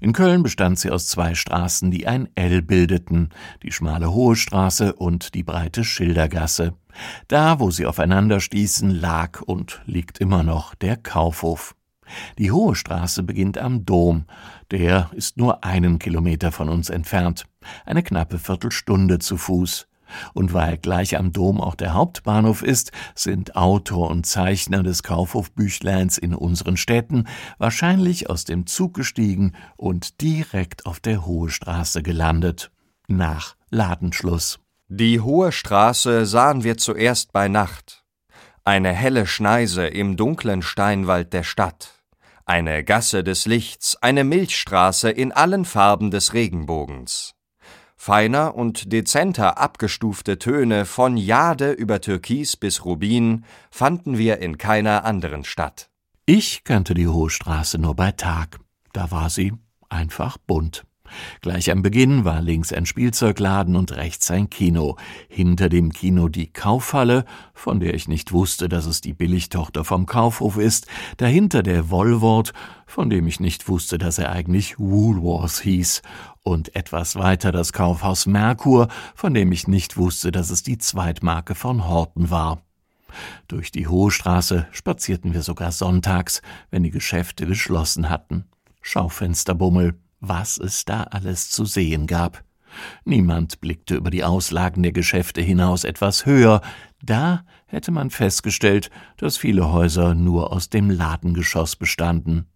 [0.00, 3.30] In Köln bestand sie aus zwei Straßen, die ein L bildeten,
[3.62, 6.74] die schmale Hohe Straße und die breite Schildergasse.
[7.28, 11.74] Da, wo sie aufeinander stießen, lag und liegt immer noch der Kaufhof.
[12.38, 14.24] Die Hohe Straße beginnt am Dom,
[14.70, 17.44] der ist nur einen Kilometer von uns entfernt,
[17.86, 19.86] eine knappe Viertelstunde zu Fuß.
[20.34, 26.18] Und weil gleich am Dom auch der Hauptbahnhof ist, sind Autor und Zeichner des Kaufhofbüchleins
[26.18, 27.26] in unseren Städten
[27.58, 32.70] wahrscheinlich aus dem Zug gestiegen und direkt auf der Hohe Straße gelandet.
[33.08, 34.58] Nach Ladenschluss.
[34.88, 38.04] Die Hohe Straße sahen wir zuerst bei Nacht.
[38.64, 42.00] Eine helle Schneise im dunklen Steinwald der Stadt
[42.50, 47.36] eine Gasse des Lichts, eine Milchstraße in allen Farben des Regenbogens.
[48.02, 55.04] Feiner und dezenter abgestufte Töne von Jade über Türkis bis Rubin fanden wir in keiner
[55.04, 55.90] anderen Stadt.
[56.24, 58.58] Ich kannte die Hohe Straße nur bei Tag.
[58.94, 59.52] Da war sie
[59.90, 60.86] einfach bunt.
[61.40, 64.96] Gleich am Beginn war links ein Spielzeugladen und rechts ein Kino.
[65.28, 70.06] Hinter dem Kino die Kaufhalle, von der ich nicht wusste, dass es die Billigtochter vom
[70.06, 70.86] Kaufhof ist.
[71.16, 72.52] Dahinter der Wollwort,
[72.86, 76.02] von dem ich nicht wusste, dass er eigentlich Woolworth hieß.
[76.42, 81.54] Und etwas weiter das Kaufhaus Merkur, von dem ich nicht wusste, dass es die Zweitmarke
[81.54, 82.62] von Horten war.
[83.48, 88.44] Durch die Hohe Straße spazierten wir sogar sonntags, wenn die Geschäfte geschlossen hatten.
[88.82, 92.44] Schaufensterbummel, was es da alles zu sehen gab.
[93.04, 96.60] Niemand blickte über die Auslagen der Geschäfte hinaus etwas höher,
[97.02, 102.46] da hätte man festgestellt, dass viele Häuser nur aus dem Ladengeschoss bestanden.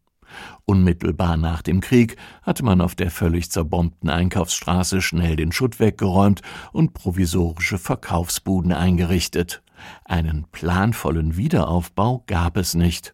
[0.65, 6.43] Unmittelbar nach dem Krieg hatte man auf der völlig zerbombten Einkaufsstraße schnell den Schutt weggeräumt
[6.73, 9.63] und provisorische Verkaufsbuden eingerichtet.
[10.05, 13.14] Einen planvollen Wiederaufbau gab es nicht.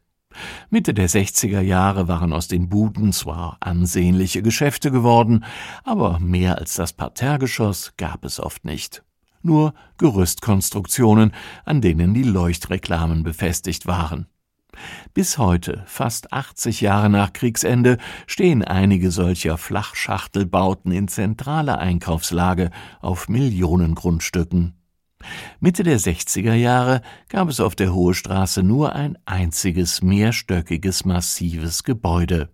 [0.71, 5.45] Mitte der 60er Jahre waren aus den Buden zwar ansehnliche Geschäfte geworden,
[5.83, 9.03] aber mehr als das Parterregeschoss gab es oft nicht.
[9.43, 11.33] Nur Gerüstkonstruktionen,
[11.65, 14.27] an denen die Leuchtreklamen befestigt waren.
[15.13, 23.29] Bis heute, fast 80 Jahre nach Kriegsende, stehen einige solcher Flachschachtelbauten in zentraler Einkaufslage auf
[23.29, 24.80] Millionen Grundstücken.
[25.61, 31.85] Mitte der 60er Jahre gab es auf der Hohe Straße nur ein einziges mehrstöckiges massives
[31.85, 32.51] Gebäude.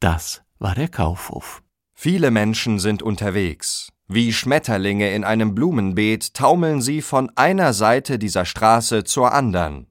[0.00, 1.62] Das war der Kaufhof.
[1.94, 3.92] Viele Menschen sind unterwegs.
[4.06, 9.86] Wie Schmetterlinge in einem Blumenbeet taumeln sie von einer Seite dieser Straße zur andern,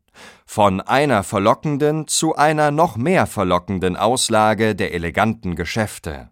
[0.45, 6.31] von einer verlockenden zu einer noch mehr verlockenden Auslage der eleganten Geschäfte.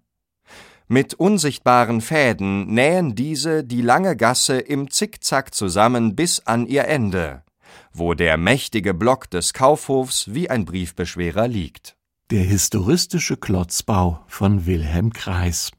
[0.88, 7.44] Mit unsichtbaren Fäden nähen diese die lange Gasse im Zickzack zusammen bis an ihr Ende,
[7.92, 11.96] wo der mächtige Block des Kaufhofs wie ein Briefbeschwerer liegt.
[12.30, 15.72] Der historistische Klotzbau von Wilhelm Kreis.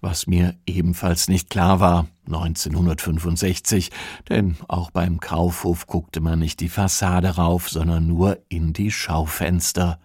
[0.00, 3.90] Was mir ebenfalls nicht klar war, 1965,
[4.28, 10.00] denn auch beim Kaufhof guckte man nicht die Fassade rauf, sondern nur in die Schaufenster.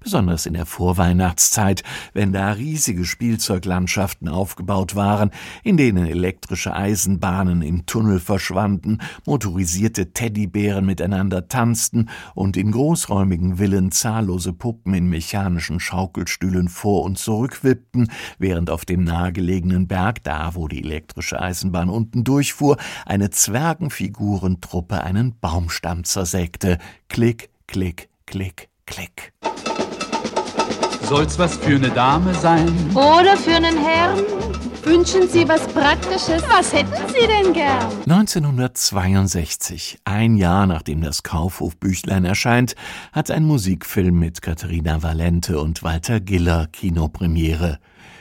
[0.00, 5.30] Besonders in der Vorweihnachtszeit, wenn da riesige Spielzeuglandschaften aufgebaut waren,
[5.62, 13.90] in denen elektrische Eisenbahnen im Tunnel verschwanden, motorisierte Teddybären miteinander tanzten und in großräumigen Villen
[13.90, 20.54] zahllose Puppen in mechanischen Schaukelstühlen vor und zurück wippten, während auf dem nahegelegenen Berg, da
[20.54, 26.78] wo die elektrische Eisenbahn unten durchfuhr, eine Zwergenfigurentruppe einen Baumstamm zersägte.
[27.08, 29.32] Klick, klick, klick, klick.
[31.08, 32.68] Soll's was für eine Dame sein?
[32.92, 34.18] Oder für einen Herrn?
[34.82, 36.42] Wünschen Sie was Praktisches?
[36.48, 37.92] Was hätten Sie denn gern?
[38.08, 42.74] 1962, ein Jahr nachdem das Kaufhofbüchlein erscheint,
[43.12, 47.78] hat ein Musikfilm mit Katharina Valente und Walter Giller Kinopremiere.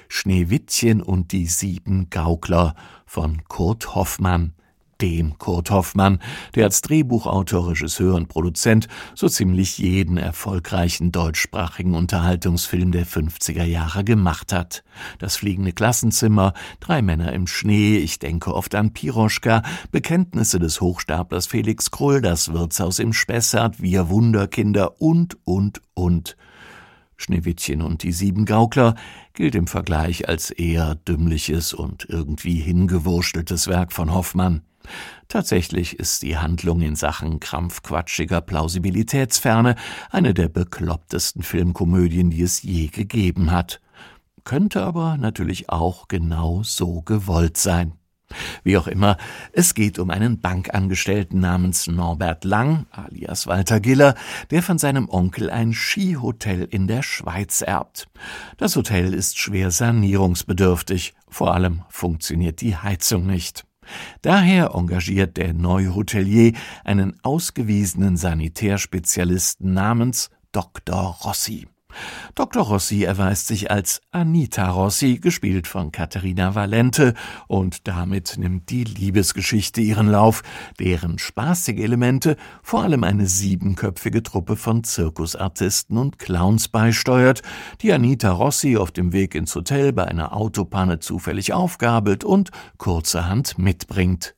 [0.07, 2.75] Schneewittchen und die sieben Gaukler
[3.07, 4.54] von Kurt Hoffmann
[5.01, 6.19] dem Kurt Hoffmann,
[6.55, 14.03] der als Drehbuchautor, Regisseur und Produzent so ziemlich jeden erfolgreichen deutschsprachigen Unterhaltungsfilm der 50er Jahre
[14.03, 14.83] gemacht hat.
[15.19, 21.47] Das fliegende Klassenzimmer, Drei Männer im Schnee, ich denke oft an Piroschka, Bekenntnisse des Hochstaplers
[21.47, 26.37] Felix Krull, das Wirtshaus im Spessart, Wir Wunderkinder und, und, und.
[27.17, 28.95] Schneewittchen und die sieben Gaukler
[29.33, 34.61] gilt im Vergleich als eher dümmliches und irgendwie hingewursteltes Werk von Hoffmann.
[35.27, 39.75] Tatsächlich ist die Handlung in Sachen krampfquatschiger Plausibilitätsferne
[40.11, 43.81] eine der beklopptesten Filmkomödien, die es je gegeben hat.
[44.43, 47.93] Könnte aber natürlich auch genau so gewollt sein.
[48.63, 49.17] Wie auch immer,
[49.53, 54.15] es geht um einen Bankangestellten namens Norbert Lang, alias Walter Giller,
[54.49, 58.07] der von seinem Onkel ein Skihotel in der Schweiz erbt.
[58.57, 63.65] Das Hotel ist schwer sanierungsbedürftig, vor allem funktioniert die Heizung nicht.
[64.21, 71.17] Daher engagiert der neue Hotelier einen ausgewiesenen Sanitärspezialisten namens Dr.
[71.23, 71.67] Rossi.
[72.35, 72.63] Dr.
[72.63, 77.13] Rossi erweist sich als Anita Rossi, gespielt von Katharina Valente,
[77.47, 80.43] und damit nimmt die Liebesgeschichte ihren Lauf,
[80.79, 87.41] deren spaßige Elemente vor allem eine siebenköpfige Truppe von Zirkusartisten und Clowns beisteuert,
[87.81, 93.57] die Anita Rossi auf dem Weg ins Hotel bei einer Autopanne zufällig aufgabelt und kurzerhand
[93.57, 94.35] mitbringt.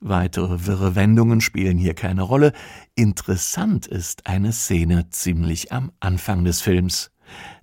[0.00, 2.52] Weitere wirre Wendungen spielen hier keine Rolle.
[2.94, 7.10] Interessant ist eine Szene ziemlich am Anfang des Films.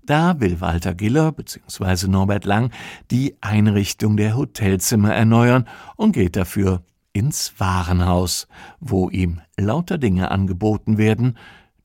[0.05, 2.07] Da will Walter Giller bzw.
[2.07, 2.71] Norbert Lang
[3.11, 8.47] die Einrichtung der Hotelzimmer erneuern und geht dafür ins Warenhaus,
[8.79, 11.37] wo ihm lauter Dinge angeboten werden,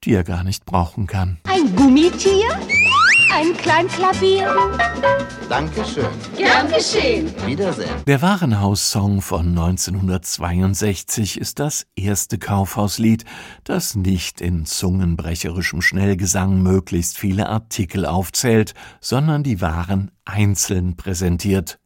[0.04, 1.38] die er gar nicht brauchen kann.
[1.44, 2.48] Ein Gummitier?
[3.32, 4.54] Ein Kleinklavier?
[5.48, 6.06] Dankeschön.
[6.36, 7.32] Gern geschehen.
[7.46, 7.90] Wiedersehen.
[8.06, 13.24] Der Warenhaussong von 1962 ist das erste Kaufhauslied,
[13.64, 21.78] das nicht in zungenbrecherischem Schnellgesang möglichst viele Artikel aufzählt, sondern die Waren einzeln präsentiert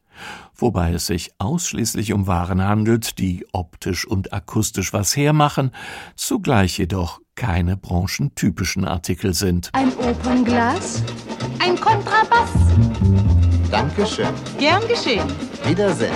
[0.54, 5.72] wobei es sich ausschließlich um Waren handelt, die optisch und akustisch was hermachen,
[6.14, 9.70] zugleich jedoch keine branchentypischen Artikel sind.
[9.72, 11.02] Ein Opernglas?
[11.58, 12.50] Ein Kontrabass?
[13.70, 14.28] Dankeschön.
[14.58, 15.26] Gern geschehen.
[15.64, 16.12] Wiedersehen.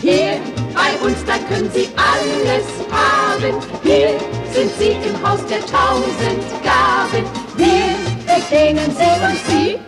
[0.00, 0.38] Hier
[0.74, 3.54] bei uns, da können Sie alles haben.
[3.82, 4.18] Hier
[4.52, 7.24] sind Sie im Haus der tausend Gaben.
[7.56, 9.78] Wir bedienen Sie und Sie.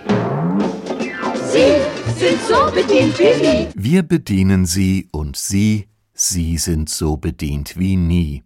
[1.53, 3.69] Sie sind so bedient wie nie.
[3.75, 8.43] Wir bedienen Sie und Sie, Sie sind so bedient wie nie.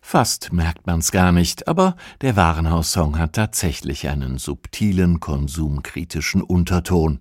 [0.00, 7.20] Fast merkt man's gar nicht, aber der Warenhaussong hat tatsächlich einen subtilen konsumkritischen Unterton.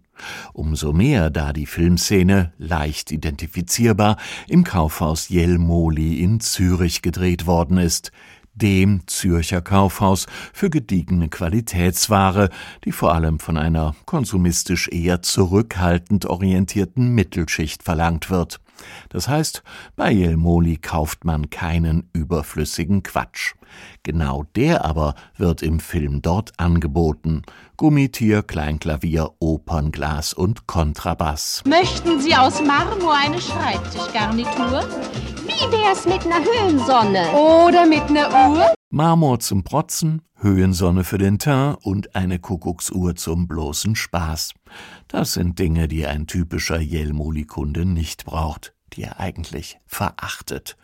[0.54, 8.12] Umso mehr, da die Filmszene, leicht identifizierbar, im Kaufhaus Jelmoli in Zürich gedreht worden ist
[8.60, 12.50] dem Zürcher Kaufhaus für gediegene Qualitätsware,
[12.84, 18.60] die vor allem von einer konsumistisch eher zurückhaltend orientierten Mittelschicht verlangt wird.
[19.10, 19.64] Das heißt,
[19.96, 23.56] bei Jelmoli kauft man keinen überflüssigen Quatsch.
[24.04, 27.44] Genau der aber wird im Film dort angeboten.
[27.78, 31.64] Gummitier, Kleinklavier, Opernglas und Kontrabass.
[31.66, 34.84] Möchten Sie aus Marmor eine Schreibtischgarnitur?
[35.46, 37.30] Wie wär's mit einer Höhensonne?
[37.32, 38.74] Oder mit einer Uhr?
[38.92, 44.54] Marmor zum Protzen, Höhensonne für den Teint und eine Kuckucksuhr zum bloßen Spaß.
[45.08, 50.78] Das sind Dinge, die ein typischer Jelmoli-Kunde nicht braucht, die er eigentlich verachtet.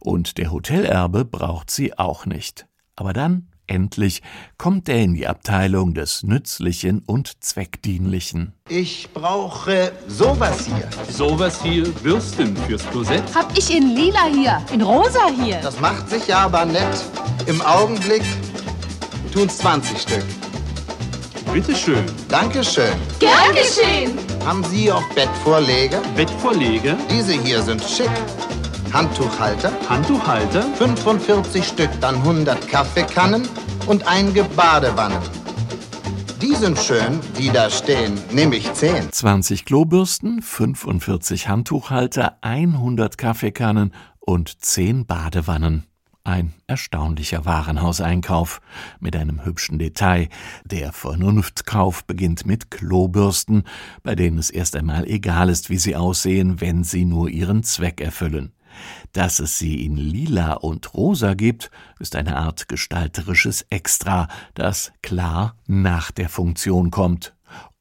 [0.00, 2.66] Und der Hotelerbe braucht sie auch nicht.
[2.96, 4.22] Aber dann endlich
[4.58, 8.52] kommt er in die Abteilung des Nützlichen und Zweckdienlichen.
[8.68, 10.88] Ich brauche sowas hier.
[11.08, 13.22] Sowas hier, Bürsten fürs Klosett.
[13.34, 15.60] Hab ich in lila hier, in rosa hier.
[15.62, 17.04] Das macht sich ja aber nett.
[17.46, 18.24] Im Augenblick
[19.32, 20.24] tun's 20 Stück.
[21.52, 22.04] Bitteschön.
[22.28, 22.94] Dankeschön.
[23.18, 24.18] Gern geschehen.
[24.46, 26.00] Haben Sie auch Bettvorleger?
[26.16, 28.08] Bettvorleger, Diese hier sind schick.
[28.90, 33.46] Handtuchhalter, Handtuchhalter, 45 Stück, dann 100 Kaffeekannen
[33.86, 35.18] und einige Badewannen.
[36.40, 39.12] Die sind schön, die da stehen, nehme ich 10.
[39.12, 45.84] 20 Klobürsten, 45 Handtuchhalter, 100 Kaffeekannen und 10 Badewannen.
[46.24, 48.60] Ein erstaunlicher Warenhauseinkauf
[49.00, 50.28] mit einem hübschen Detail.
[50.64, 53.64] Der Vernunftkauf beginnt mit Klobürsten,
[54.04, 58.00] bei denen es erst einmal egal ist, wie sie aussehen, wenn sie nur ihren Zweck
[58.00, 58.52] erfüllen.
[59.12, 65.56] Dass es sie in lila und rosa gibt, ist eine Art gestalterisches Extra, das klar
[65.66, 67.34] nach der Funktion kommt.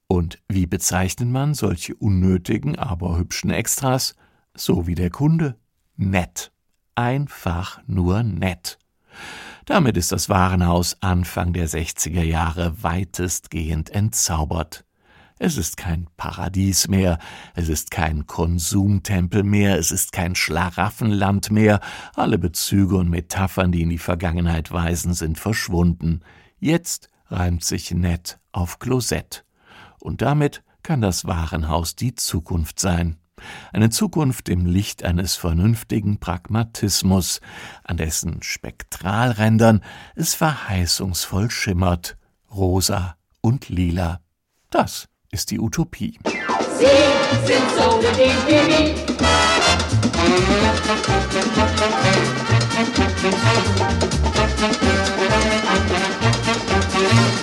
[0.08, 4.16] Und wie bezeichnet man solche unnötigen, aber hübschen Extras?
[4.56, 5.58] So wie der Kunde.
[5.96, 6.52] Nett.
[7.02, 8.78] Einfach nur nett.
[9.66, 14.86] Damit ist das Warenhaus Anfang der 60er Jahre weitestgehend entzaubert.
[15.40, 17.18] Es ist kein Paradies mehr,
[17.56, 21.80] es ist kein Konsumtempel mehr, es ist kein Schlaraffenland mehr,
[22.14, 26.22] alle Bezüge und Metaphern, die in die Vergangenheit weisen, sind verschwunden.
[26.60, 29.44] Jetzt reimt sich nett auf Klosett.
[30.00, 33.18] Und damit kann das Warenhaus die Zukunft sein.
[33.74, 37.42] Eine Zukunft im Licht eines vernünftigen Pragmatismus,
[37.84, 39.82] an dessen Spektralrändern
[40.16, 42.18] es verheißungsvoll schimmert,
[42.54, 44.22] rosa und lila.
[44.70, 46.20] Das ist die Utopie.
[46.78, 46.86] Sie
[47.46, 49.12] sind so bedingt wie wie.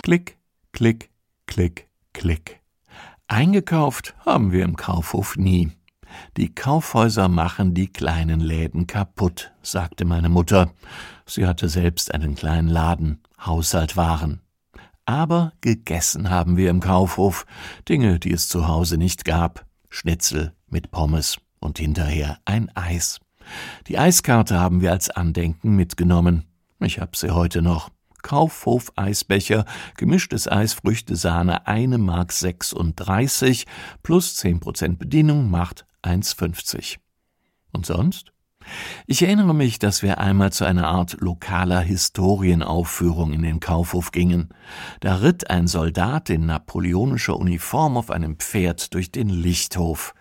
[0.02, 0.38] Klick,
[0.72, 1.10] klick,
[1.46, 2.60] klick, klick.
[3.26, 5.77] Eingekauft haben wir im Kaufhof nie.
[6.36, 10.72] Die Kaufhäuser machen die kleinen Läden kaputt, sagte meine Mutter.
[11.26, 14.40] Sie hatte selbst einen kleinen Laden, Haushaltwaren.
[15.04, 17.46] Aber gegessen haben wir im Kaufhof
[17.88, 19.64] Dinge, die es zu Hause nicht gab.
[19.88, 23.20] Schnitzel mit Pommes und hinterher ein Eis.
[23.86, 26.44] Die Eiskarte haben wir als Andenken mitgenommen.
[26.80, 27.90] Ich hab sie heute noch.
[28.22, 29.64] Kaufhof Eisbecher,
[29.96, 33.64] gemischtes Eis, Früchte, Sahne, eine Mark 36
[34.02, 36.96] plus 10% Bedienung macht 1,50.
[37.72, 38.32] Und sonst?
[39.06, 44.50] Ich erinnere mich, dass wir einmal zu einer Art lokaler Historienaufführung in den Kaufhof gingen.
[45.00, 50.14] Da ritt ein Soldat in napoleonischer Uniform auf einem Pferd durch den Lichthof.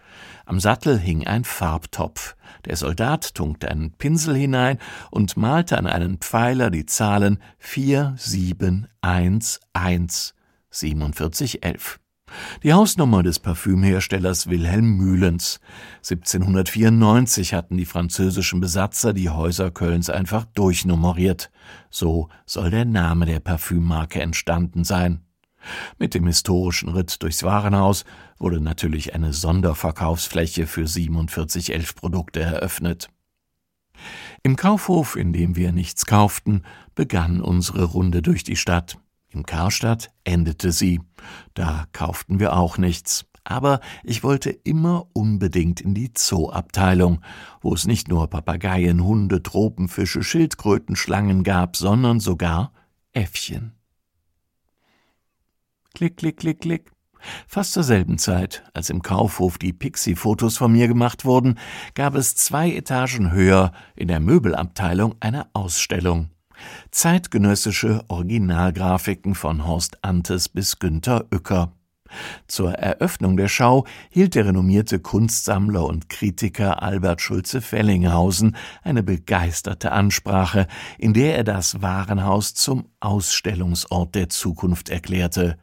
[0.46, 2.36] Am Sattel hing ein Farbtopf.
[2.66, 4.78] Der Soldat tunkte einen Pinsel hinein
[5.12, 9.60] und malte an einen Pfeiler die Zahlen 4711
[10.70, 12.00] 4711.
[12.64, 15.60] Die Hausnummer des Parfümherstellers Wilhelm Mühlens.
[15.98, 21.52] 1794 hatten die französischen Besatzer die Häuser Kölns einfach durchnummeriert.
[21.90, 25.22] So soll der Name der Parfümmarke entstanden sein.
[25.98, 28.06] Mit dem historischen Ritt durchs Warenhaus
[28.38, 33.10] wurde natürlich eine Sonderverkaufsfläche für 4711 Produkte eröffnet.
[34.44, 36.62] Im Kaufhof, in dem wir nichts kauften,
[36.96, 38.98] begann unsere Runde durch die Stadt.
[39.38, 41.00] In Karstadt endete sie.
[41.54, 43.26] Da kauften wir auch nichts.
[43.44, 47.22] Aber ich wollte immer unbedingt in die Zooabteilung,
[47.62, 52.74] wo es nicht nur Papageien, Hunde, Tropenfische, Schildkröten, Schlangen gab, sondern sogar
[53.14, 53.74] Äffchen.
[55.94, 56.92] Klick, klick, klick, klick.
[57.48, 61.60] Fast zur selben Zeit, als im Kaufhof die Pixie-Fotos von mir gemacht wurden,
[61.94, 66.32] gab es zwei Etagen höher in der Möbelabteilung eine Ausstellung.
[66.92, 71.72] Zeitgenössische Originalgrafiken von Horst Antes bis Günter Uecker.
[72.48, 80.68] Zur Eröffnung der Schau hielt der renommierte Kunstsammler und Kritiker Albert Schulze-Fellinghausen eine begeisterte Ansprache,
[80.98, 85.58] in der er das Warenhaus zum Ausstellungsort der Zukunft erklärte.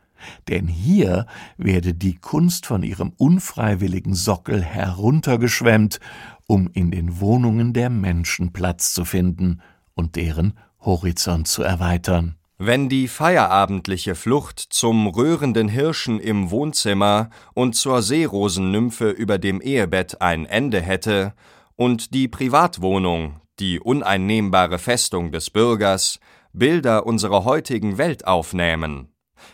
[0.49, 1.27] Denn hier
[1.59, 6.01] werde die Kunst von ihrem unfreiwilligen Sockel heruntergeschwemmt,
[6.47, 9.61] um in den Wohnungen der Menschen Platz zu finden
[9.95, 10.55] und deren
[10.85, 12.37] Horizont zu erweitern.
[12.59, 20.21] Wenn die feierabendliche Flucht zum röhrenden Hirschen im Wohnzimmer und zur Seerosennymphe über dem Ehebett
[20.21, 21.35] ein Ende hätte
[21.75, 26.21] und die Privatwohnung, die uneinnehmbare Festung des Bürgers,
[26.53, 29.09] Bilder unserer heutigen Welt aufnähmen,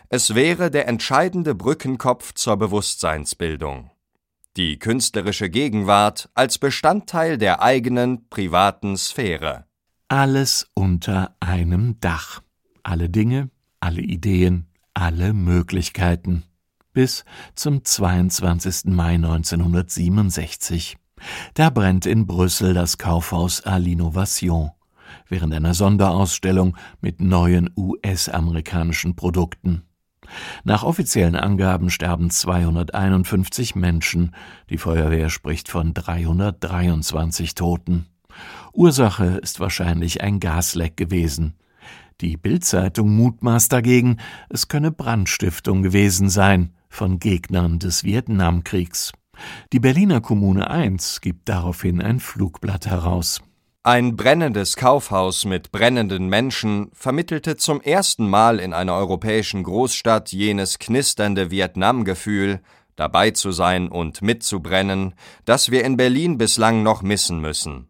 [0.09, 3.91] es wäre der entscheidende Brückenkopf zur Bewusstseinsbildung.
[4.57, 9.67] Die künstlerische Gegenwart als Bestandteil der eigenen privaten Sphäre.
[10.13, 12.43] Alles unter einem Dach.
[12.83, 13.49] Alle Dinge,
[13.79, 16.43] alle Ideen, alle Möglichkeiten.
[16.93, 18.87] Bis zum 22.
[18.87, 20.97] Mai 1967.
[21.55, 24.73] Da brennt in Brüssel das Kaufhaus à l'Innovation
[25.29, 29.85] während einer Sonderausstellung mit neuen US-amerikanischen Produkten.
[30.65, 34.35] Nach offiziellen Angaben sterben 251 Menschen,
[34.71, 38.10] die Feuerwehr spricht von 323 Toten.
[38.73, 41.55] Ursache ist wahrscheinlich ein Gasleck gewesen.
[42.21, 44.19] Die Bildzeitung mutmaßt dagegen,
[44.49, 49.13] es könne Brandstiftung gewesen sein von Gegnern des Vietnamkriegs.
[49.73, 53.41] Die Berliner Kommune 1 gibt daraufhin ein Flugblatt heraus.
[53.83, 60.79] Ein brennendes Kaufhaus mit brennenden Menschen vermittelte zum ersten Mal in einer europäischen Großstadt jenes
[60.79, 62.61] knisternde Vietnam-Gefühl,
[62.97, 65.15] dabei zu sein und mitzubrennen,
[65.47, 67.90] das wir in Berlin bislang noch missen müssen.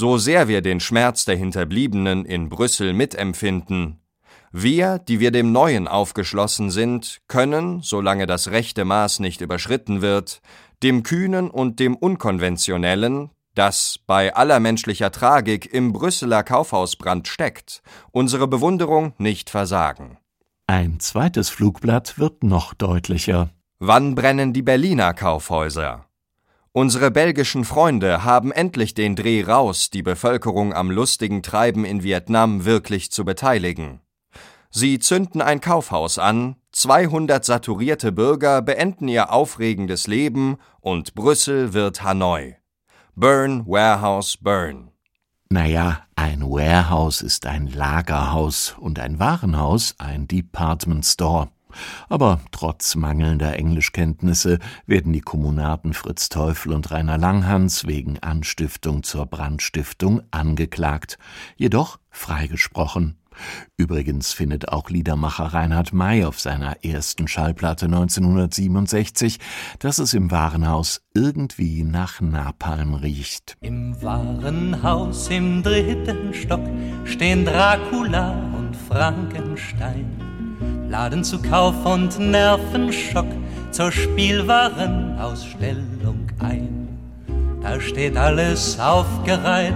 [0.00, 3.98] So sehr wir den Schmerz der Hinterbliebenen in Brüssel mitempfinden,
[4.52, 10.40] wir, die wir dem Neuen aufgeschlossen sind, können, solange das rechte Maß nicht überschritten wird,
[10.84, 17.82] dem Kühnen und dem Unkonventionellen, das bei aller menschlicher Tragik im Brüsseler Kaufhausbrand steckt,
[18.12, 20.18] unsere Bewunderung nicht versagen.
[20.68, 23.50] Ein zweites Flugblatt wird noch deutlicher.
[23.80, 26.07] Wann brennen die Berliner Kaufhäuser?
[26.78, 32.66] Unsere belgischen Freunde haben endlich den Dreh raus, die Bevölkerung am lustigen Treiben in Vietnam
[32.66, 33.98] wirklich zu beteiligen.
[34.70, 42.04] Sie zünden ein Kaufhaus an, 200 saturierte Bürger beenden ihr aufregendes Leben und Brüssel wird
[42.04, 42.54] Hanoi.
[43.16, 44.92] Burn, Warehouse, Burn.
[45.50, 51.48] Naja, ein Warehouse ist ein Lagerhaus und ein Warenhaus ein Department Store.
[52.08, 59.26] Aber trotz mangelnder Englischkenntnisse werden die Kommunaten Fritz Teufel und Rainer Langhans wegen Anstiftung zur
[59.26, 61.18] Brandstiftung angeklagt,
[61.56, 63.18] jedoch freigesprochen.
[63.76, 69.38] Übrigens findet auch Liedermacher Reinhard May auf seiner ersten Schallplatte 1967,
[69.78, 73.56] dass es im Warenhaus irgendwie nach Napalm riecht.
[73.60, 76.64] Im Warenhaus im dritten Stock
[77.04, 80.20] stehen Dracula und Frankenstein,
[80.88, 83.28] laden zu Kauf und Nervenschock
[83.70, 86.88] zur Spielwarenausstellung ein.
[87.62, 89.74] Da steht alles aufgereiht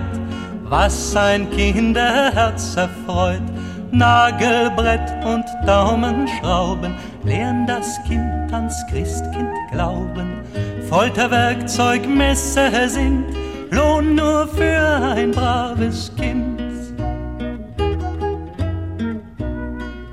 [0.73, 3.43] was ein Kinderherz erfreut.
[3.91, 6.95] Nagelbrett und Daumenschrauben
[7.25, 10.41] lehren das Kind ans Christkind glauben.
[10.89, 13.27] Folterwerkzeug, Messer sind
[13.71, 16.59] Lohn nur für ein braves Kind.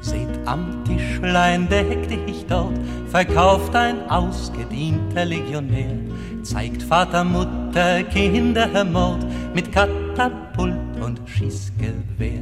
[0.02, 2.80] Seht am Tischlein deck dich dort,
[3.10, 6.00] verkauft ein ausgedienter Legionär,
[6.42, 9.24] zeigt Vater, Mutter, Kindermord
[9.54, 12.42] mit Katapult und Schießgewehr.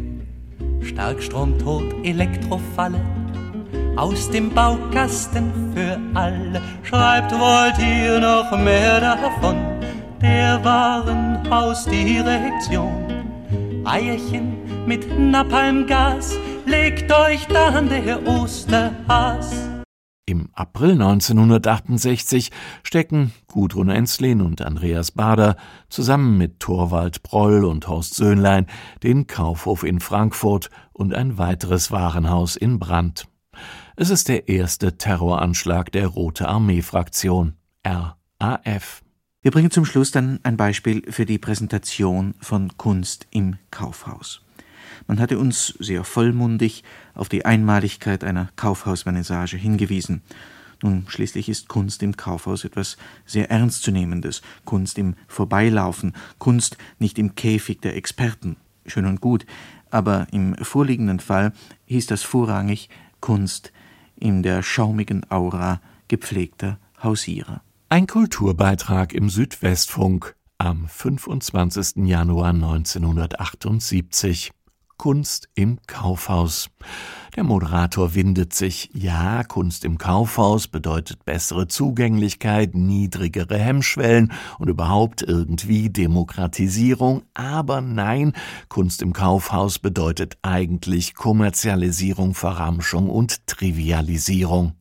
[0.82, 3.02] Starkstrom tot, Elektrofalle,
[3.98, 6.62] aus dem Baukasten für alle.
[6.84, 9.58] Schreibt, wollt ihr noch mehr davon?
[10.22, 13.04] Der Warenhausdirektion.
[13.84, 14.54] Eierchen
[14.86, 16.38] mit Napalmgas,
[16.68, 19.52] legt euch dann der Osterhas.
[20.26, 22.52] Im April 1968
[22.84, 25.56] stecken Gudrun Enslin und Andreas Bader
[25.88, 28.68] zusammen mit Thorwald Broll und Horst Söhnlein
[29.04, 33.30] den Kaufhof in Frankfurt und ein weiteres Warenhaus in Brand.
[33.96, 37.54] Es ist der erste Terroranschlag der Rote Armee-Fraktion
[37.86, 39.02] RAF.
[39.42, 44.42] Wir bringen zum Schluss dann ein Beispiel für die Präsentation von Kunst im Kaufhaus.
[45.08, 46.84] Man hatte uns sehr vollmundig
[47.14, 50.22] auf die Einmaligkeit einer Kaufhausvernissage hingewiesen.
[50.84, 57.36] Nun, schließlich ist Kunst im Kaufhaus etwas sehr Ernstzunehmendes, Kunst im Vorbeilaufen, Kunst nicht im
[57.36, 58.58] Käfig der Experten.
[58.86, 59.46] Schön und gut,
[59.90, 61.54] aber im vorliegenden Fall
[61.86, 62.90] hieß das vorrangig
[63.22, 63.72] Kunst
[64.16, 67.62] in der schaumigen Aura gepflegter Hausierer.
[67.90, 72.08] Ein Kulturbeitrag im Südwestfunk am 25.
[72.08, 74.52] Januar 1978.
[74.98, 76.70] Kunst im Kaufhaus.
[77.36, 85.22] Der Moderator windet sich, ja, Kunst im Kaufhaus bedeutet bessere Zugänglichkeit, niedrigere Hemmschwellen und überhaupt
[85.22, 88.34] irgendwie Demokratisierung, aber nein,
[88.70, 94.74] Kunst im Kaufhaus bedeutet eigentlich Kommerzialisierung, Verramschung und Trivialisierung.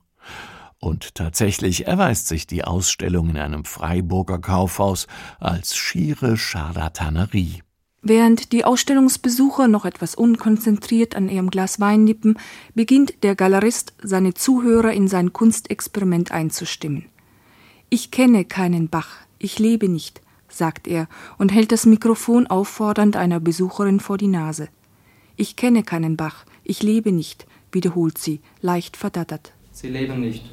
[0.79, 5.07] Und tatsächlich erweist sich die Ausstellung in einem Freiburger Kaufhaus
[5.39, 7.66] als schiere Scharlatanerie.
[8.09, 12.39] Während die Ausstellungsbesucher noch etwas unkonzentriert an ihrem Glas Wein nippen,
[12.73, 17.07] beginnt der Galerist, seine Zuhörer in sein Kunstexperiment einzustimmen.
[17.89, 19.09] Ich kenne keinen Bach,
[19.41, 24.69] ich lebe nicht, sagt er und hält das Mikrofon auffordernd einer Besucherin vor die Nase.
[25.35, 29.53] Ich kenne keinen Bach, ich lebe nicht, wiederholt sie, leicht verdattert.
[29.73, 30.45] Sie leben nicht.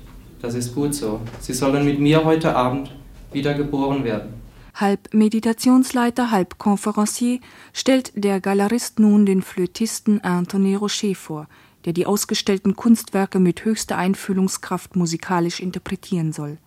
[0.41, 1.21] Das ist gut so.
[1.39, 2.91] Sie sollen mit mir heute Abend
[3.31, 4.42] wieder geboren werden.
[4.73, 7.39] Halb Meditationsleiter, halb Konferencier
[7.73, 11.47] stellt der Galerist nun den Flötisten Anthony Rocher vor,
[11.85, 16.57] der die ausgestellten Kunstwerke mit höchster Einfühlungskraft musikalisch interpretieren soll.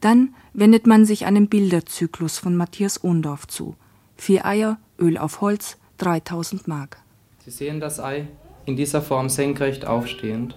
[0.00, 3.74] Dann wendet man sich einem Bilderzyklus von Matthias Ohndorf zu.
[4.16, 6.98] Vier Eier, Öl auf Holz, 3000 Mark.
[7.44, 8.26] Sie sehen das Ei
[8.64, 10.56] in dieser Form senkrecht aufstehend.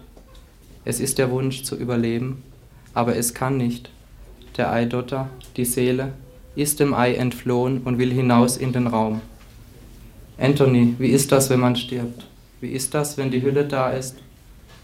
[0.86, 2.44] Es ist der Wunsch zu überleben,
[2.94, 3.90] aber es kann nicht.
[4.58, 6.14] Der Eidotter, die Seele,
[6.56, 9.22] ist dem Ei entflohen und will hinaus in den Raum.
[10.38, 12.28] Anthony, wie ist das, wenn man stirbt?
[12.60, 14.18] Wie ist das, wenn die Hülle da ist?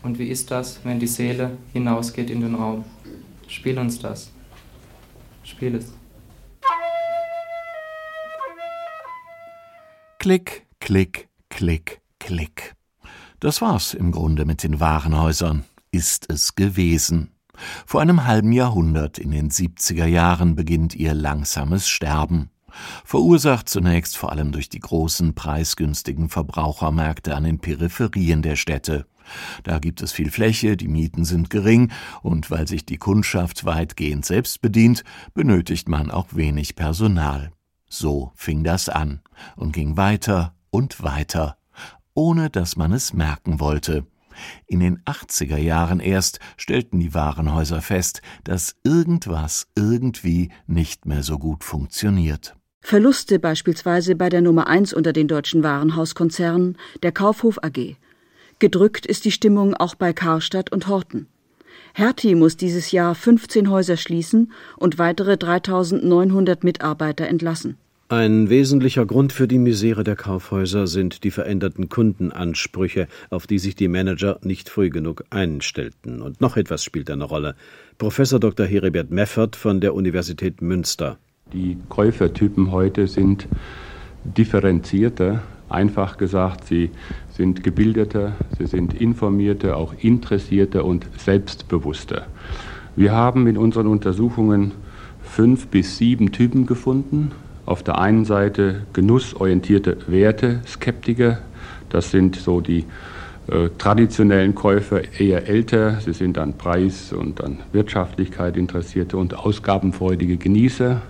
[0.03, 2.85] Und wie ist das, wenn die Seele hinausgeht in den Raum?
[3.47, 4.31] Spiel uns das.
[5.43, 5.93] Spiel es.
[10.19, 12.75] Klick, klick, klick, klick.
[13.39, 15.63] Das war's im Grunde mit den Warenhäusern.
[15.91, 17.31] Ist es gewesen.
[17.85, 22.49] Vor einem halben Jahrhundert, in den 70er Jahren, beginnt ihr langsames Sterben.
[23.03, 29.05] Verursacht zunächst vor allem durch die großen preisgünstigen Verbrauchermärkte an den Peripherien der Städte.
[29.63, 31.91] Da gibt es viel Fläche, die Mieten sind gering,
[32.21, 35.03] und weil sich die Kundschaft weitgehend selbst bedient,
[35.33, 37.51] benötigt man auch wenig Personal.
[37.89, 39.21] So fing das an
[39.55, 41.57] und ging weiter und weiter,
[42.13, 44.05] ohne dass man es merken wollte.
[44.65, 51.37] In den 80er Jahren erst stellten die Warenhäuser fest, dass irgendwas irgendwie nicht mehr so
[51.37, 52.55] gut funktioniert.
[52.81, 57.95] Verluste beispielsweise bei der Nummer 1 unter den deutschen Warenhauskonzernen, der Kaufhof AG.
[58.59, 61.27] Gedrückt ist die Stimmung auch bei Karstadt und Horten.
[61.93, 67.77] Hertie muss dieses Jahr 15 Häuser schließen und weitere 3900 Mitarbeiter entlassen.
[68.09, 73.75] Ein wesentlicher Grund für die Misere der Kaufhäuser sind die veränderten Kundenansprüche, auf die sich
[73.75, 76.21] die Manager nicht früh genug einstellten.
[76.21, 77.55] Und noch etwas spielt eine Rolle.
[77.97, 78.65] Professor Dr.
[78.65, 81.17] Heribert Meffert von der Universität Münster.
[81.51, 83.45] Die Käufertypen heute sind
[84.23, 85.43] differenzierter.
[85.67, 86.91] Einfach gesagt, sie
[87.31, 92.27] sind gebildeter, sie sind informierter, auch interessierter und selbstbewusster.
[92.95, 94.71] Wir haben in unseren Untersuchungen
[95.21, 97.33] fünf bis sieben Typen gefunden,
[97.67, 101.39] auf der einen Seite genussorientierte Werte-Skeptiker,
[101.89, 102.85] das sind so die
[103.47, 110.37] äh, traditionellen Käufer eher älter, sie sind an Preis und an Wirtschaftlichkeit interessierte und ausgabenfreudige
[110.37, 111.01] Genießer.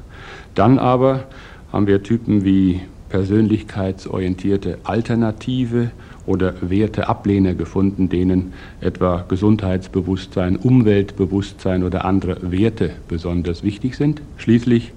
[0.56, 1.26] Dann aber
[1.72, 5.92] haben wir Typen wie persönlichkeitsorientierte Alternative
[6.26, 14.24] oder Werteablehner gefunden, denen etwa Gesundheitsbewusstsein, Umweltbewusstsein oder andere Werte besonders wichtig sind.
[14.38, 14.92] Schließlich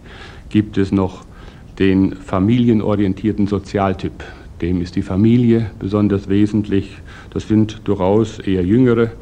[0.48, 1.24] gibt es noch
[1.81, 4.22] den familienorientierten Sozialtyp.
[4.61, 6.99] Dem ist die Familie besonders wesentlich.
[7.31, 9.12] Das sind durchaus eher Jüngere,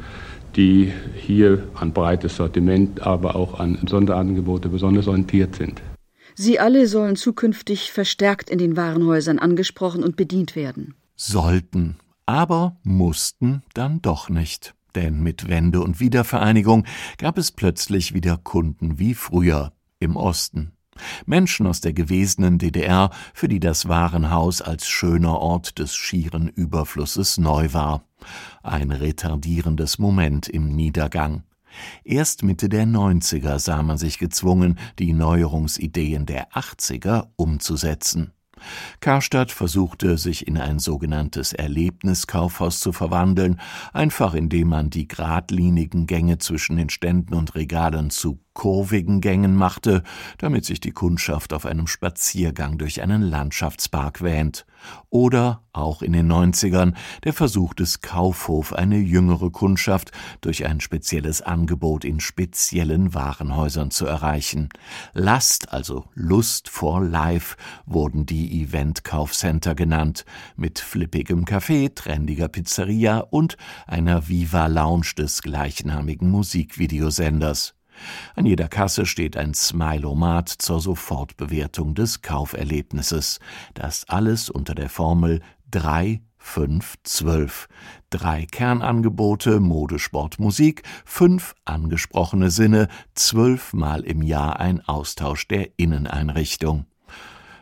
[0.57, 5.81] die hier an breites Sortiment, aber auch an Sonderangebote besonders orientiert sind.
[6.35, 10.95] Sie alle sollen zukünftig verstärkt in den Warenhäusern angesprochen und bedient werden.
[11.15, 14.73] Sollten, aber mussten dann doch nicht.
[14.95, 16.85] Denn mit Wende und Wiedervereinigung
[17.17, 20.71] gab es plötzlich wieder Kunden wie früher im Osten.
[21.25, 27.37] Menschen aus der gewesenen DDR, für die das Warenhaus als schöner Ort des schieren Überflusses
[27.37, 28.03] neu war.
[28.63, 31.43] Ein retardierendes Moment im Niedergang.
[32.03, 38.33] Erst Mitte der 90er sah man sich gezwungen, die Neuerungsideen der 80er umzusetzen.
[38.99, 43.59] Karstadt versuchte, sich in ein sogenanntes Erlebniskaufhaus zu verwandeln,
[43.93, 50.03] einfach indem man die geradlinigen Gänge zwischen den Ständen und Regalen zu kurvigen Gängen machte,
[50.37, 54.65] damit sich die Kundschaft auf einem Spaziergang durch einen Landschaftspark wähnt.
[55.09, 56.93] Oder auch in den 90ern
[57.23, 64.05] der Versuch des Kaufhof, eine jüngere Kundschaft durch ein spezielles Angebot in speziellen Warenhäusern zu
[64.05, 64.69] erreichen.
[65.13, 67.55] Last, also Lust for Life,
[67.85, 70.25] wurden die Event-Kaufcenter genannt,
[70.55, 77.75] mit flippigem Café, trendiger Pizzeria und einer Viva Lounge des gleichnamigen Musikvideosenders.
[78.35, 83.39] An jeder Kasse steht ein Smilomat zur Sofortbewertung des Kauferlebnisses.
[83.73, 85.41] Das alles unter der Formel
[85.71, 87.67] 3 5, 12.
[88.09, 96.85] Drei Kernangebote, Mode, Sport, Musik, fünf angesprochene Sinne, zwölfmal im Jahr ein Austausch der Inneneinrichtung.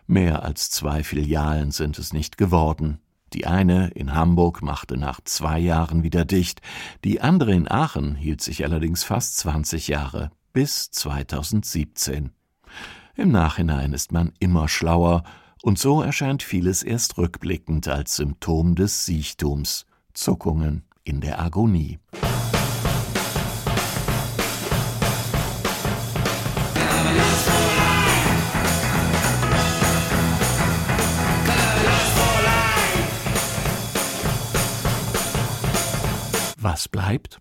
[0.07, 2.99] Mehr als zwei Filialen sind es nicht geworden.
[3.33, 6.61] Die eine in Hamburg machte nach zwei Jahren wieder dicht,
[7.03, 12.31] die andere in Aachen hielt sich allerdings fast 20 Jahre, bis 2017.
[13.15, 15.23] Im Nachhinein ist man immer schlauer,
[15.61, 21.99] Und so erscheint vieles erst rückblickend als Symptom des Siechtums, Zuckungen in der Agonie.
[36.69, 37.39] Was bleibt?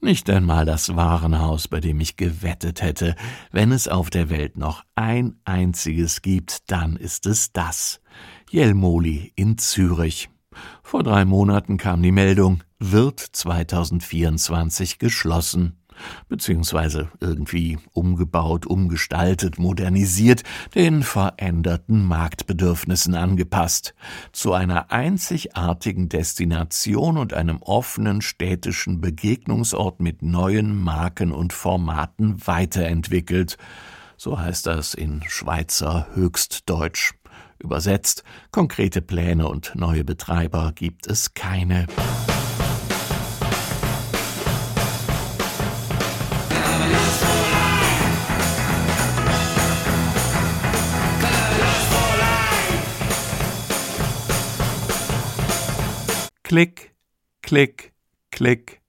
[0.00, 3.14] Nicht einmal das Warenhaus, bei dem ich gewettet hätte,
[3.52, 8.00] wenn es auf der Welt noch ein einziges gibt, dann ist es das.
[8.48, 10.30] Jelmoli in Zürich.
[10.82, 15.76] Vor drei Monaten kam die Meldung, wird 2024 geschlossen
[16.28, 20.42] beziehungsweise irgendwie umgebaut, umgestaltet, modernisiert,
[20.74, 23.94] den veränderten Marktbedürfnissen angepasst,
[24.32, 33.56] zu einer einzigartigen Destination und einem offenen städtischen Begegnungsort mit neuen Marken und Formaten weiterentwickelt.
[34.16, 37.12] So heißt das in Schweizer Höchstdeutsch.
[37.58, 41.86] Übersetzt, konkrete Pläne und neue Betreiber gibt es keine.
[56.46, 56.94] Klick,
[57.42, 57.92] klick,
[58.30, 58.80] klick.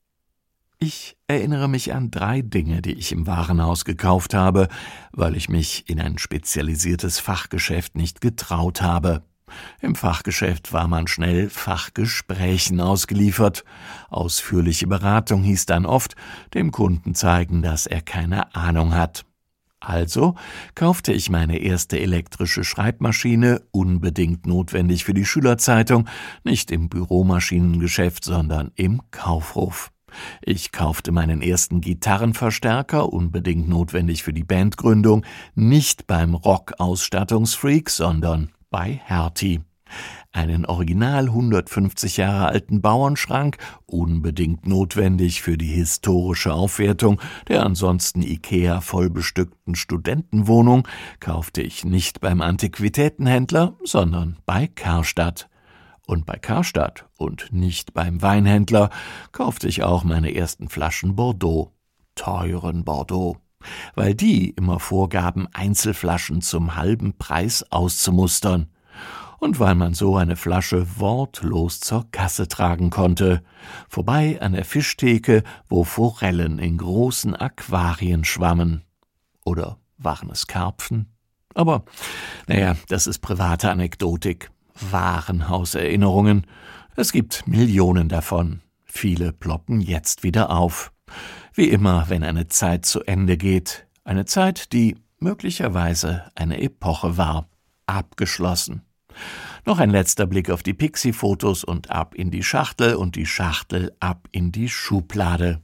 [0.78, 4.68] Ich erinnere mich an drei Dinge, die ich im Warenhaus gekauft habe,
[5.12, 9.24] weil ich mich in ein spezialisiertes Fachgeschäft nicht getraut habe.
[9.82, 13.64] Im Fachgeschäft war man schnell Fachgesprächen ausgeliefert.
[14.12, 16.16] Ausführliche Beratung hieß dann oft,
[16.54, 19.26] dem Kunden zeigen, dass er keine Ahnung hat.
[19.88, 20.36] Also
[20.76, 26.10] kaufte ich meine erste elektrische Schreibmaschine, unbedingt notwendig für die Schülerzeitung,
[26.44, 29.94] nicht im Büromaschinengeschäft, sondern im Kaufhof.
[30.42, 35.26] Ich kaufte meinen ersten Gitarrenverstärker, unbedingt notwendig für die Bandgründung,
[35.56, 39.62] nicht beim Rock-Ausstattungsfreak, sondern bei Hertie
[40.32, 48.82] einen original 150 Jahre alten Bauernschrank, unbedingt notwendig für die historische Aufwertung der ansonsten Ikea
[48.82, 50.88] vollbestückten Studentenwohnung,
[51.20, 55.50] kaufte ich nicht beim Antiquitätenhändler, sondern bei Karstadt.
[56.06, 58.90] Und bei Karstadt und nicht beim Weinhändler
[59.34, 61.74] kaufte ich auch meine ersten Flaschen Bordeaux,
[62.16, 63.38] teuren Bordeaux
[63.96, 68.70] weil die immer vorgaben, Einzelflaschen zum halben Preis auszumustern
[69.40, 73.44] und weil man so eine Flasche wortlos zur Kasse tragen konnte,
[73.90, 78.84] vorbei an der Fischtheke, wo Forellen in großen Aquarien schwammen.
[79.46, 81.08] Oder waren es Karpfen?
[81.54, 81.86] Aber,
[82.48, 84.52] naja, das ist private Anekdotik,
[84.92, 86.46] Warenhauserinnerungen.
[86.96, 88.62] Es gibt Millionen davon.
[88.86, 90.92] Viele ploppen jetzt wieder auf.
[91.54, 93.88] Wie immer, wenn eine Zeit zu Ende geht.
[94.04, 97.50] Eine Zeit, die möglicherweise eine Epoche war.
[97.86, 98.87] Abgeschlossen.
[99.66, 103.94] Noch ein letzter Blick auf die Pixie-Fotos und ab in die Schachtel und die Schachtel
[104.00, 105.62] ab in die Schublade.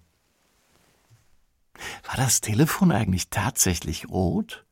[2.07, 4.65] War das Telefon eigentlich tatsächlich rot?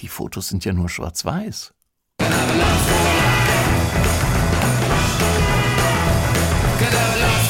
[0.00, 1.72] Die Fotos sind ja nur schwarz-weiß.
[6.78, 7.43] Kadabla,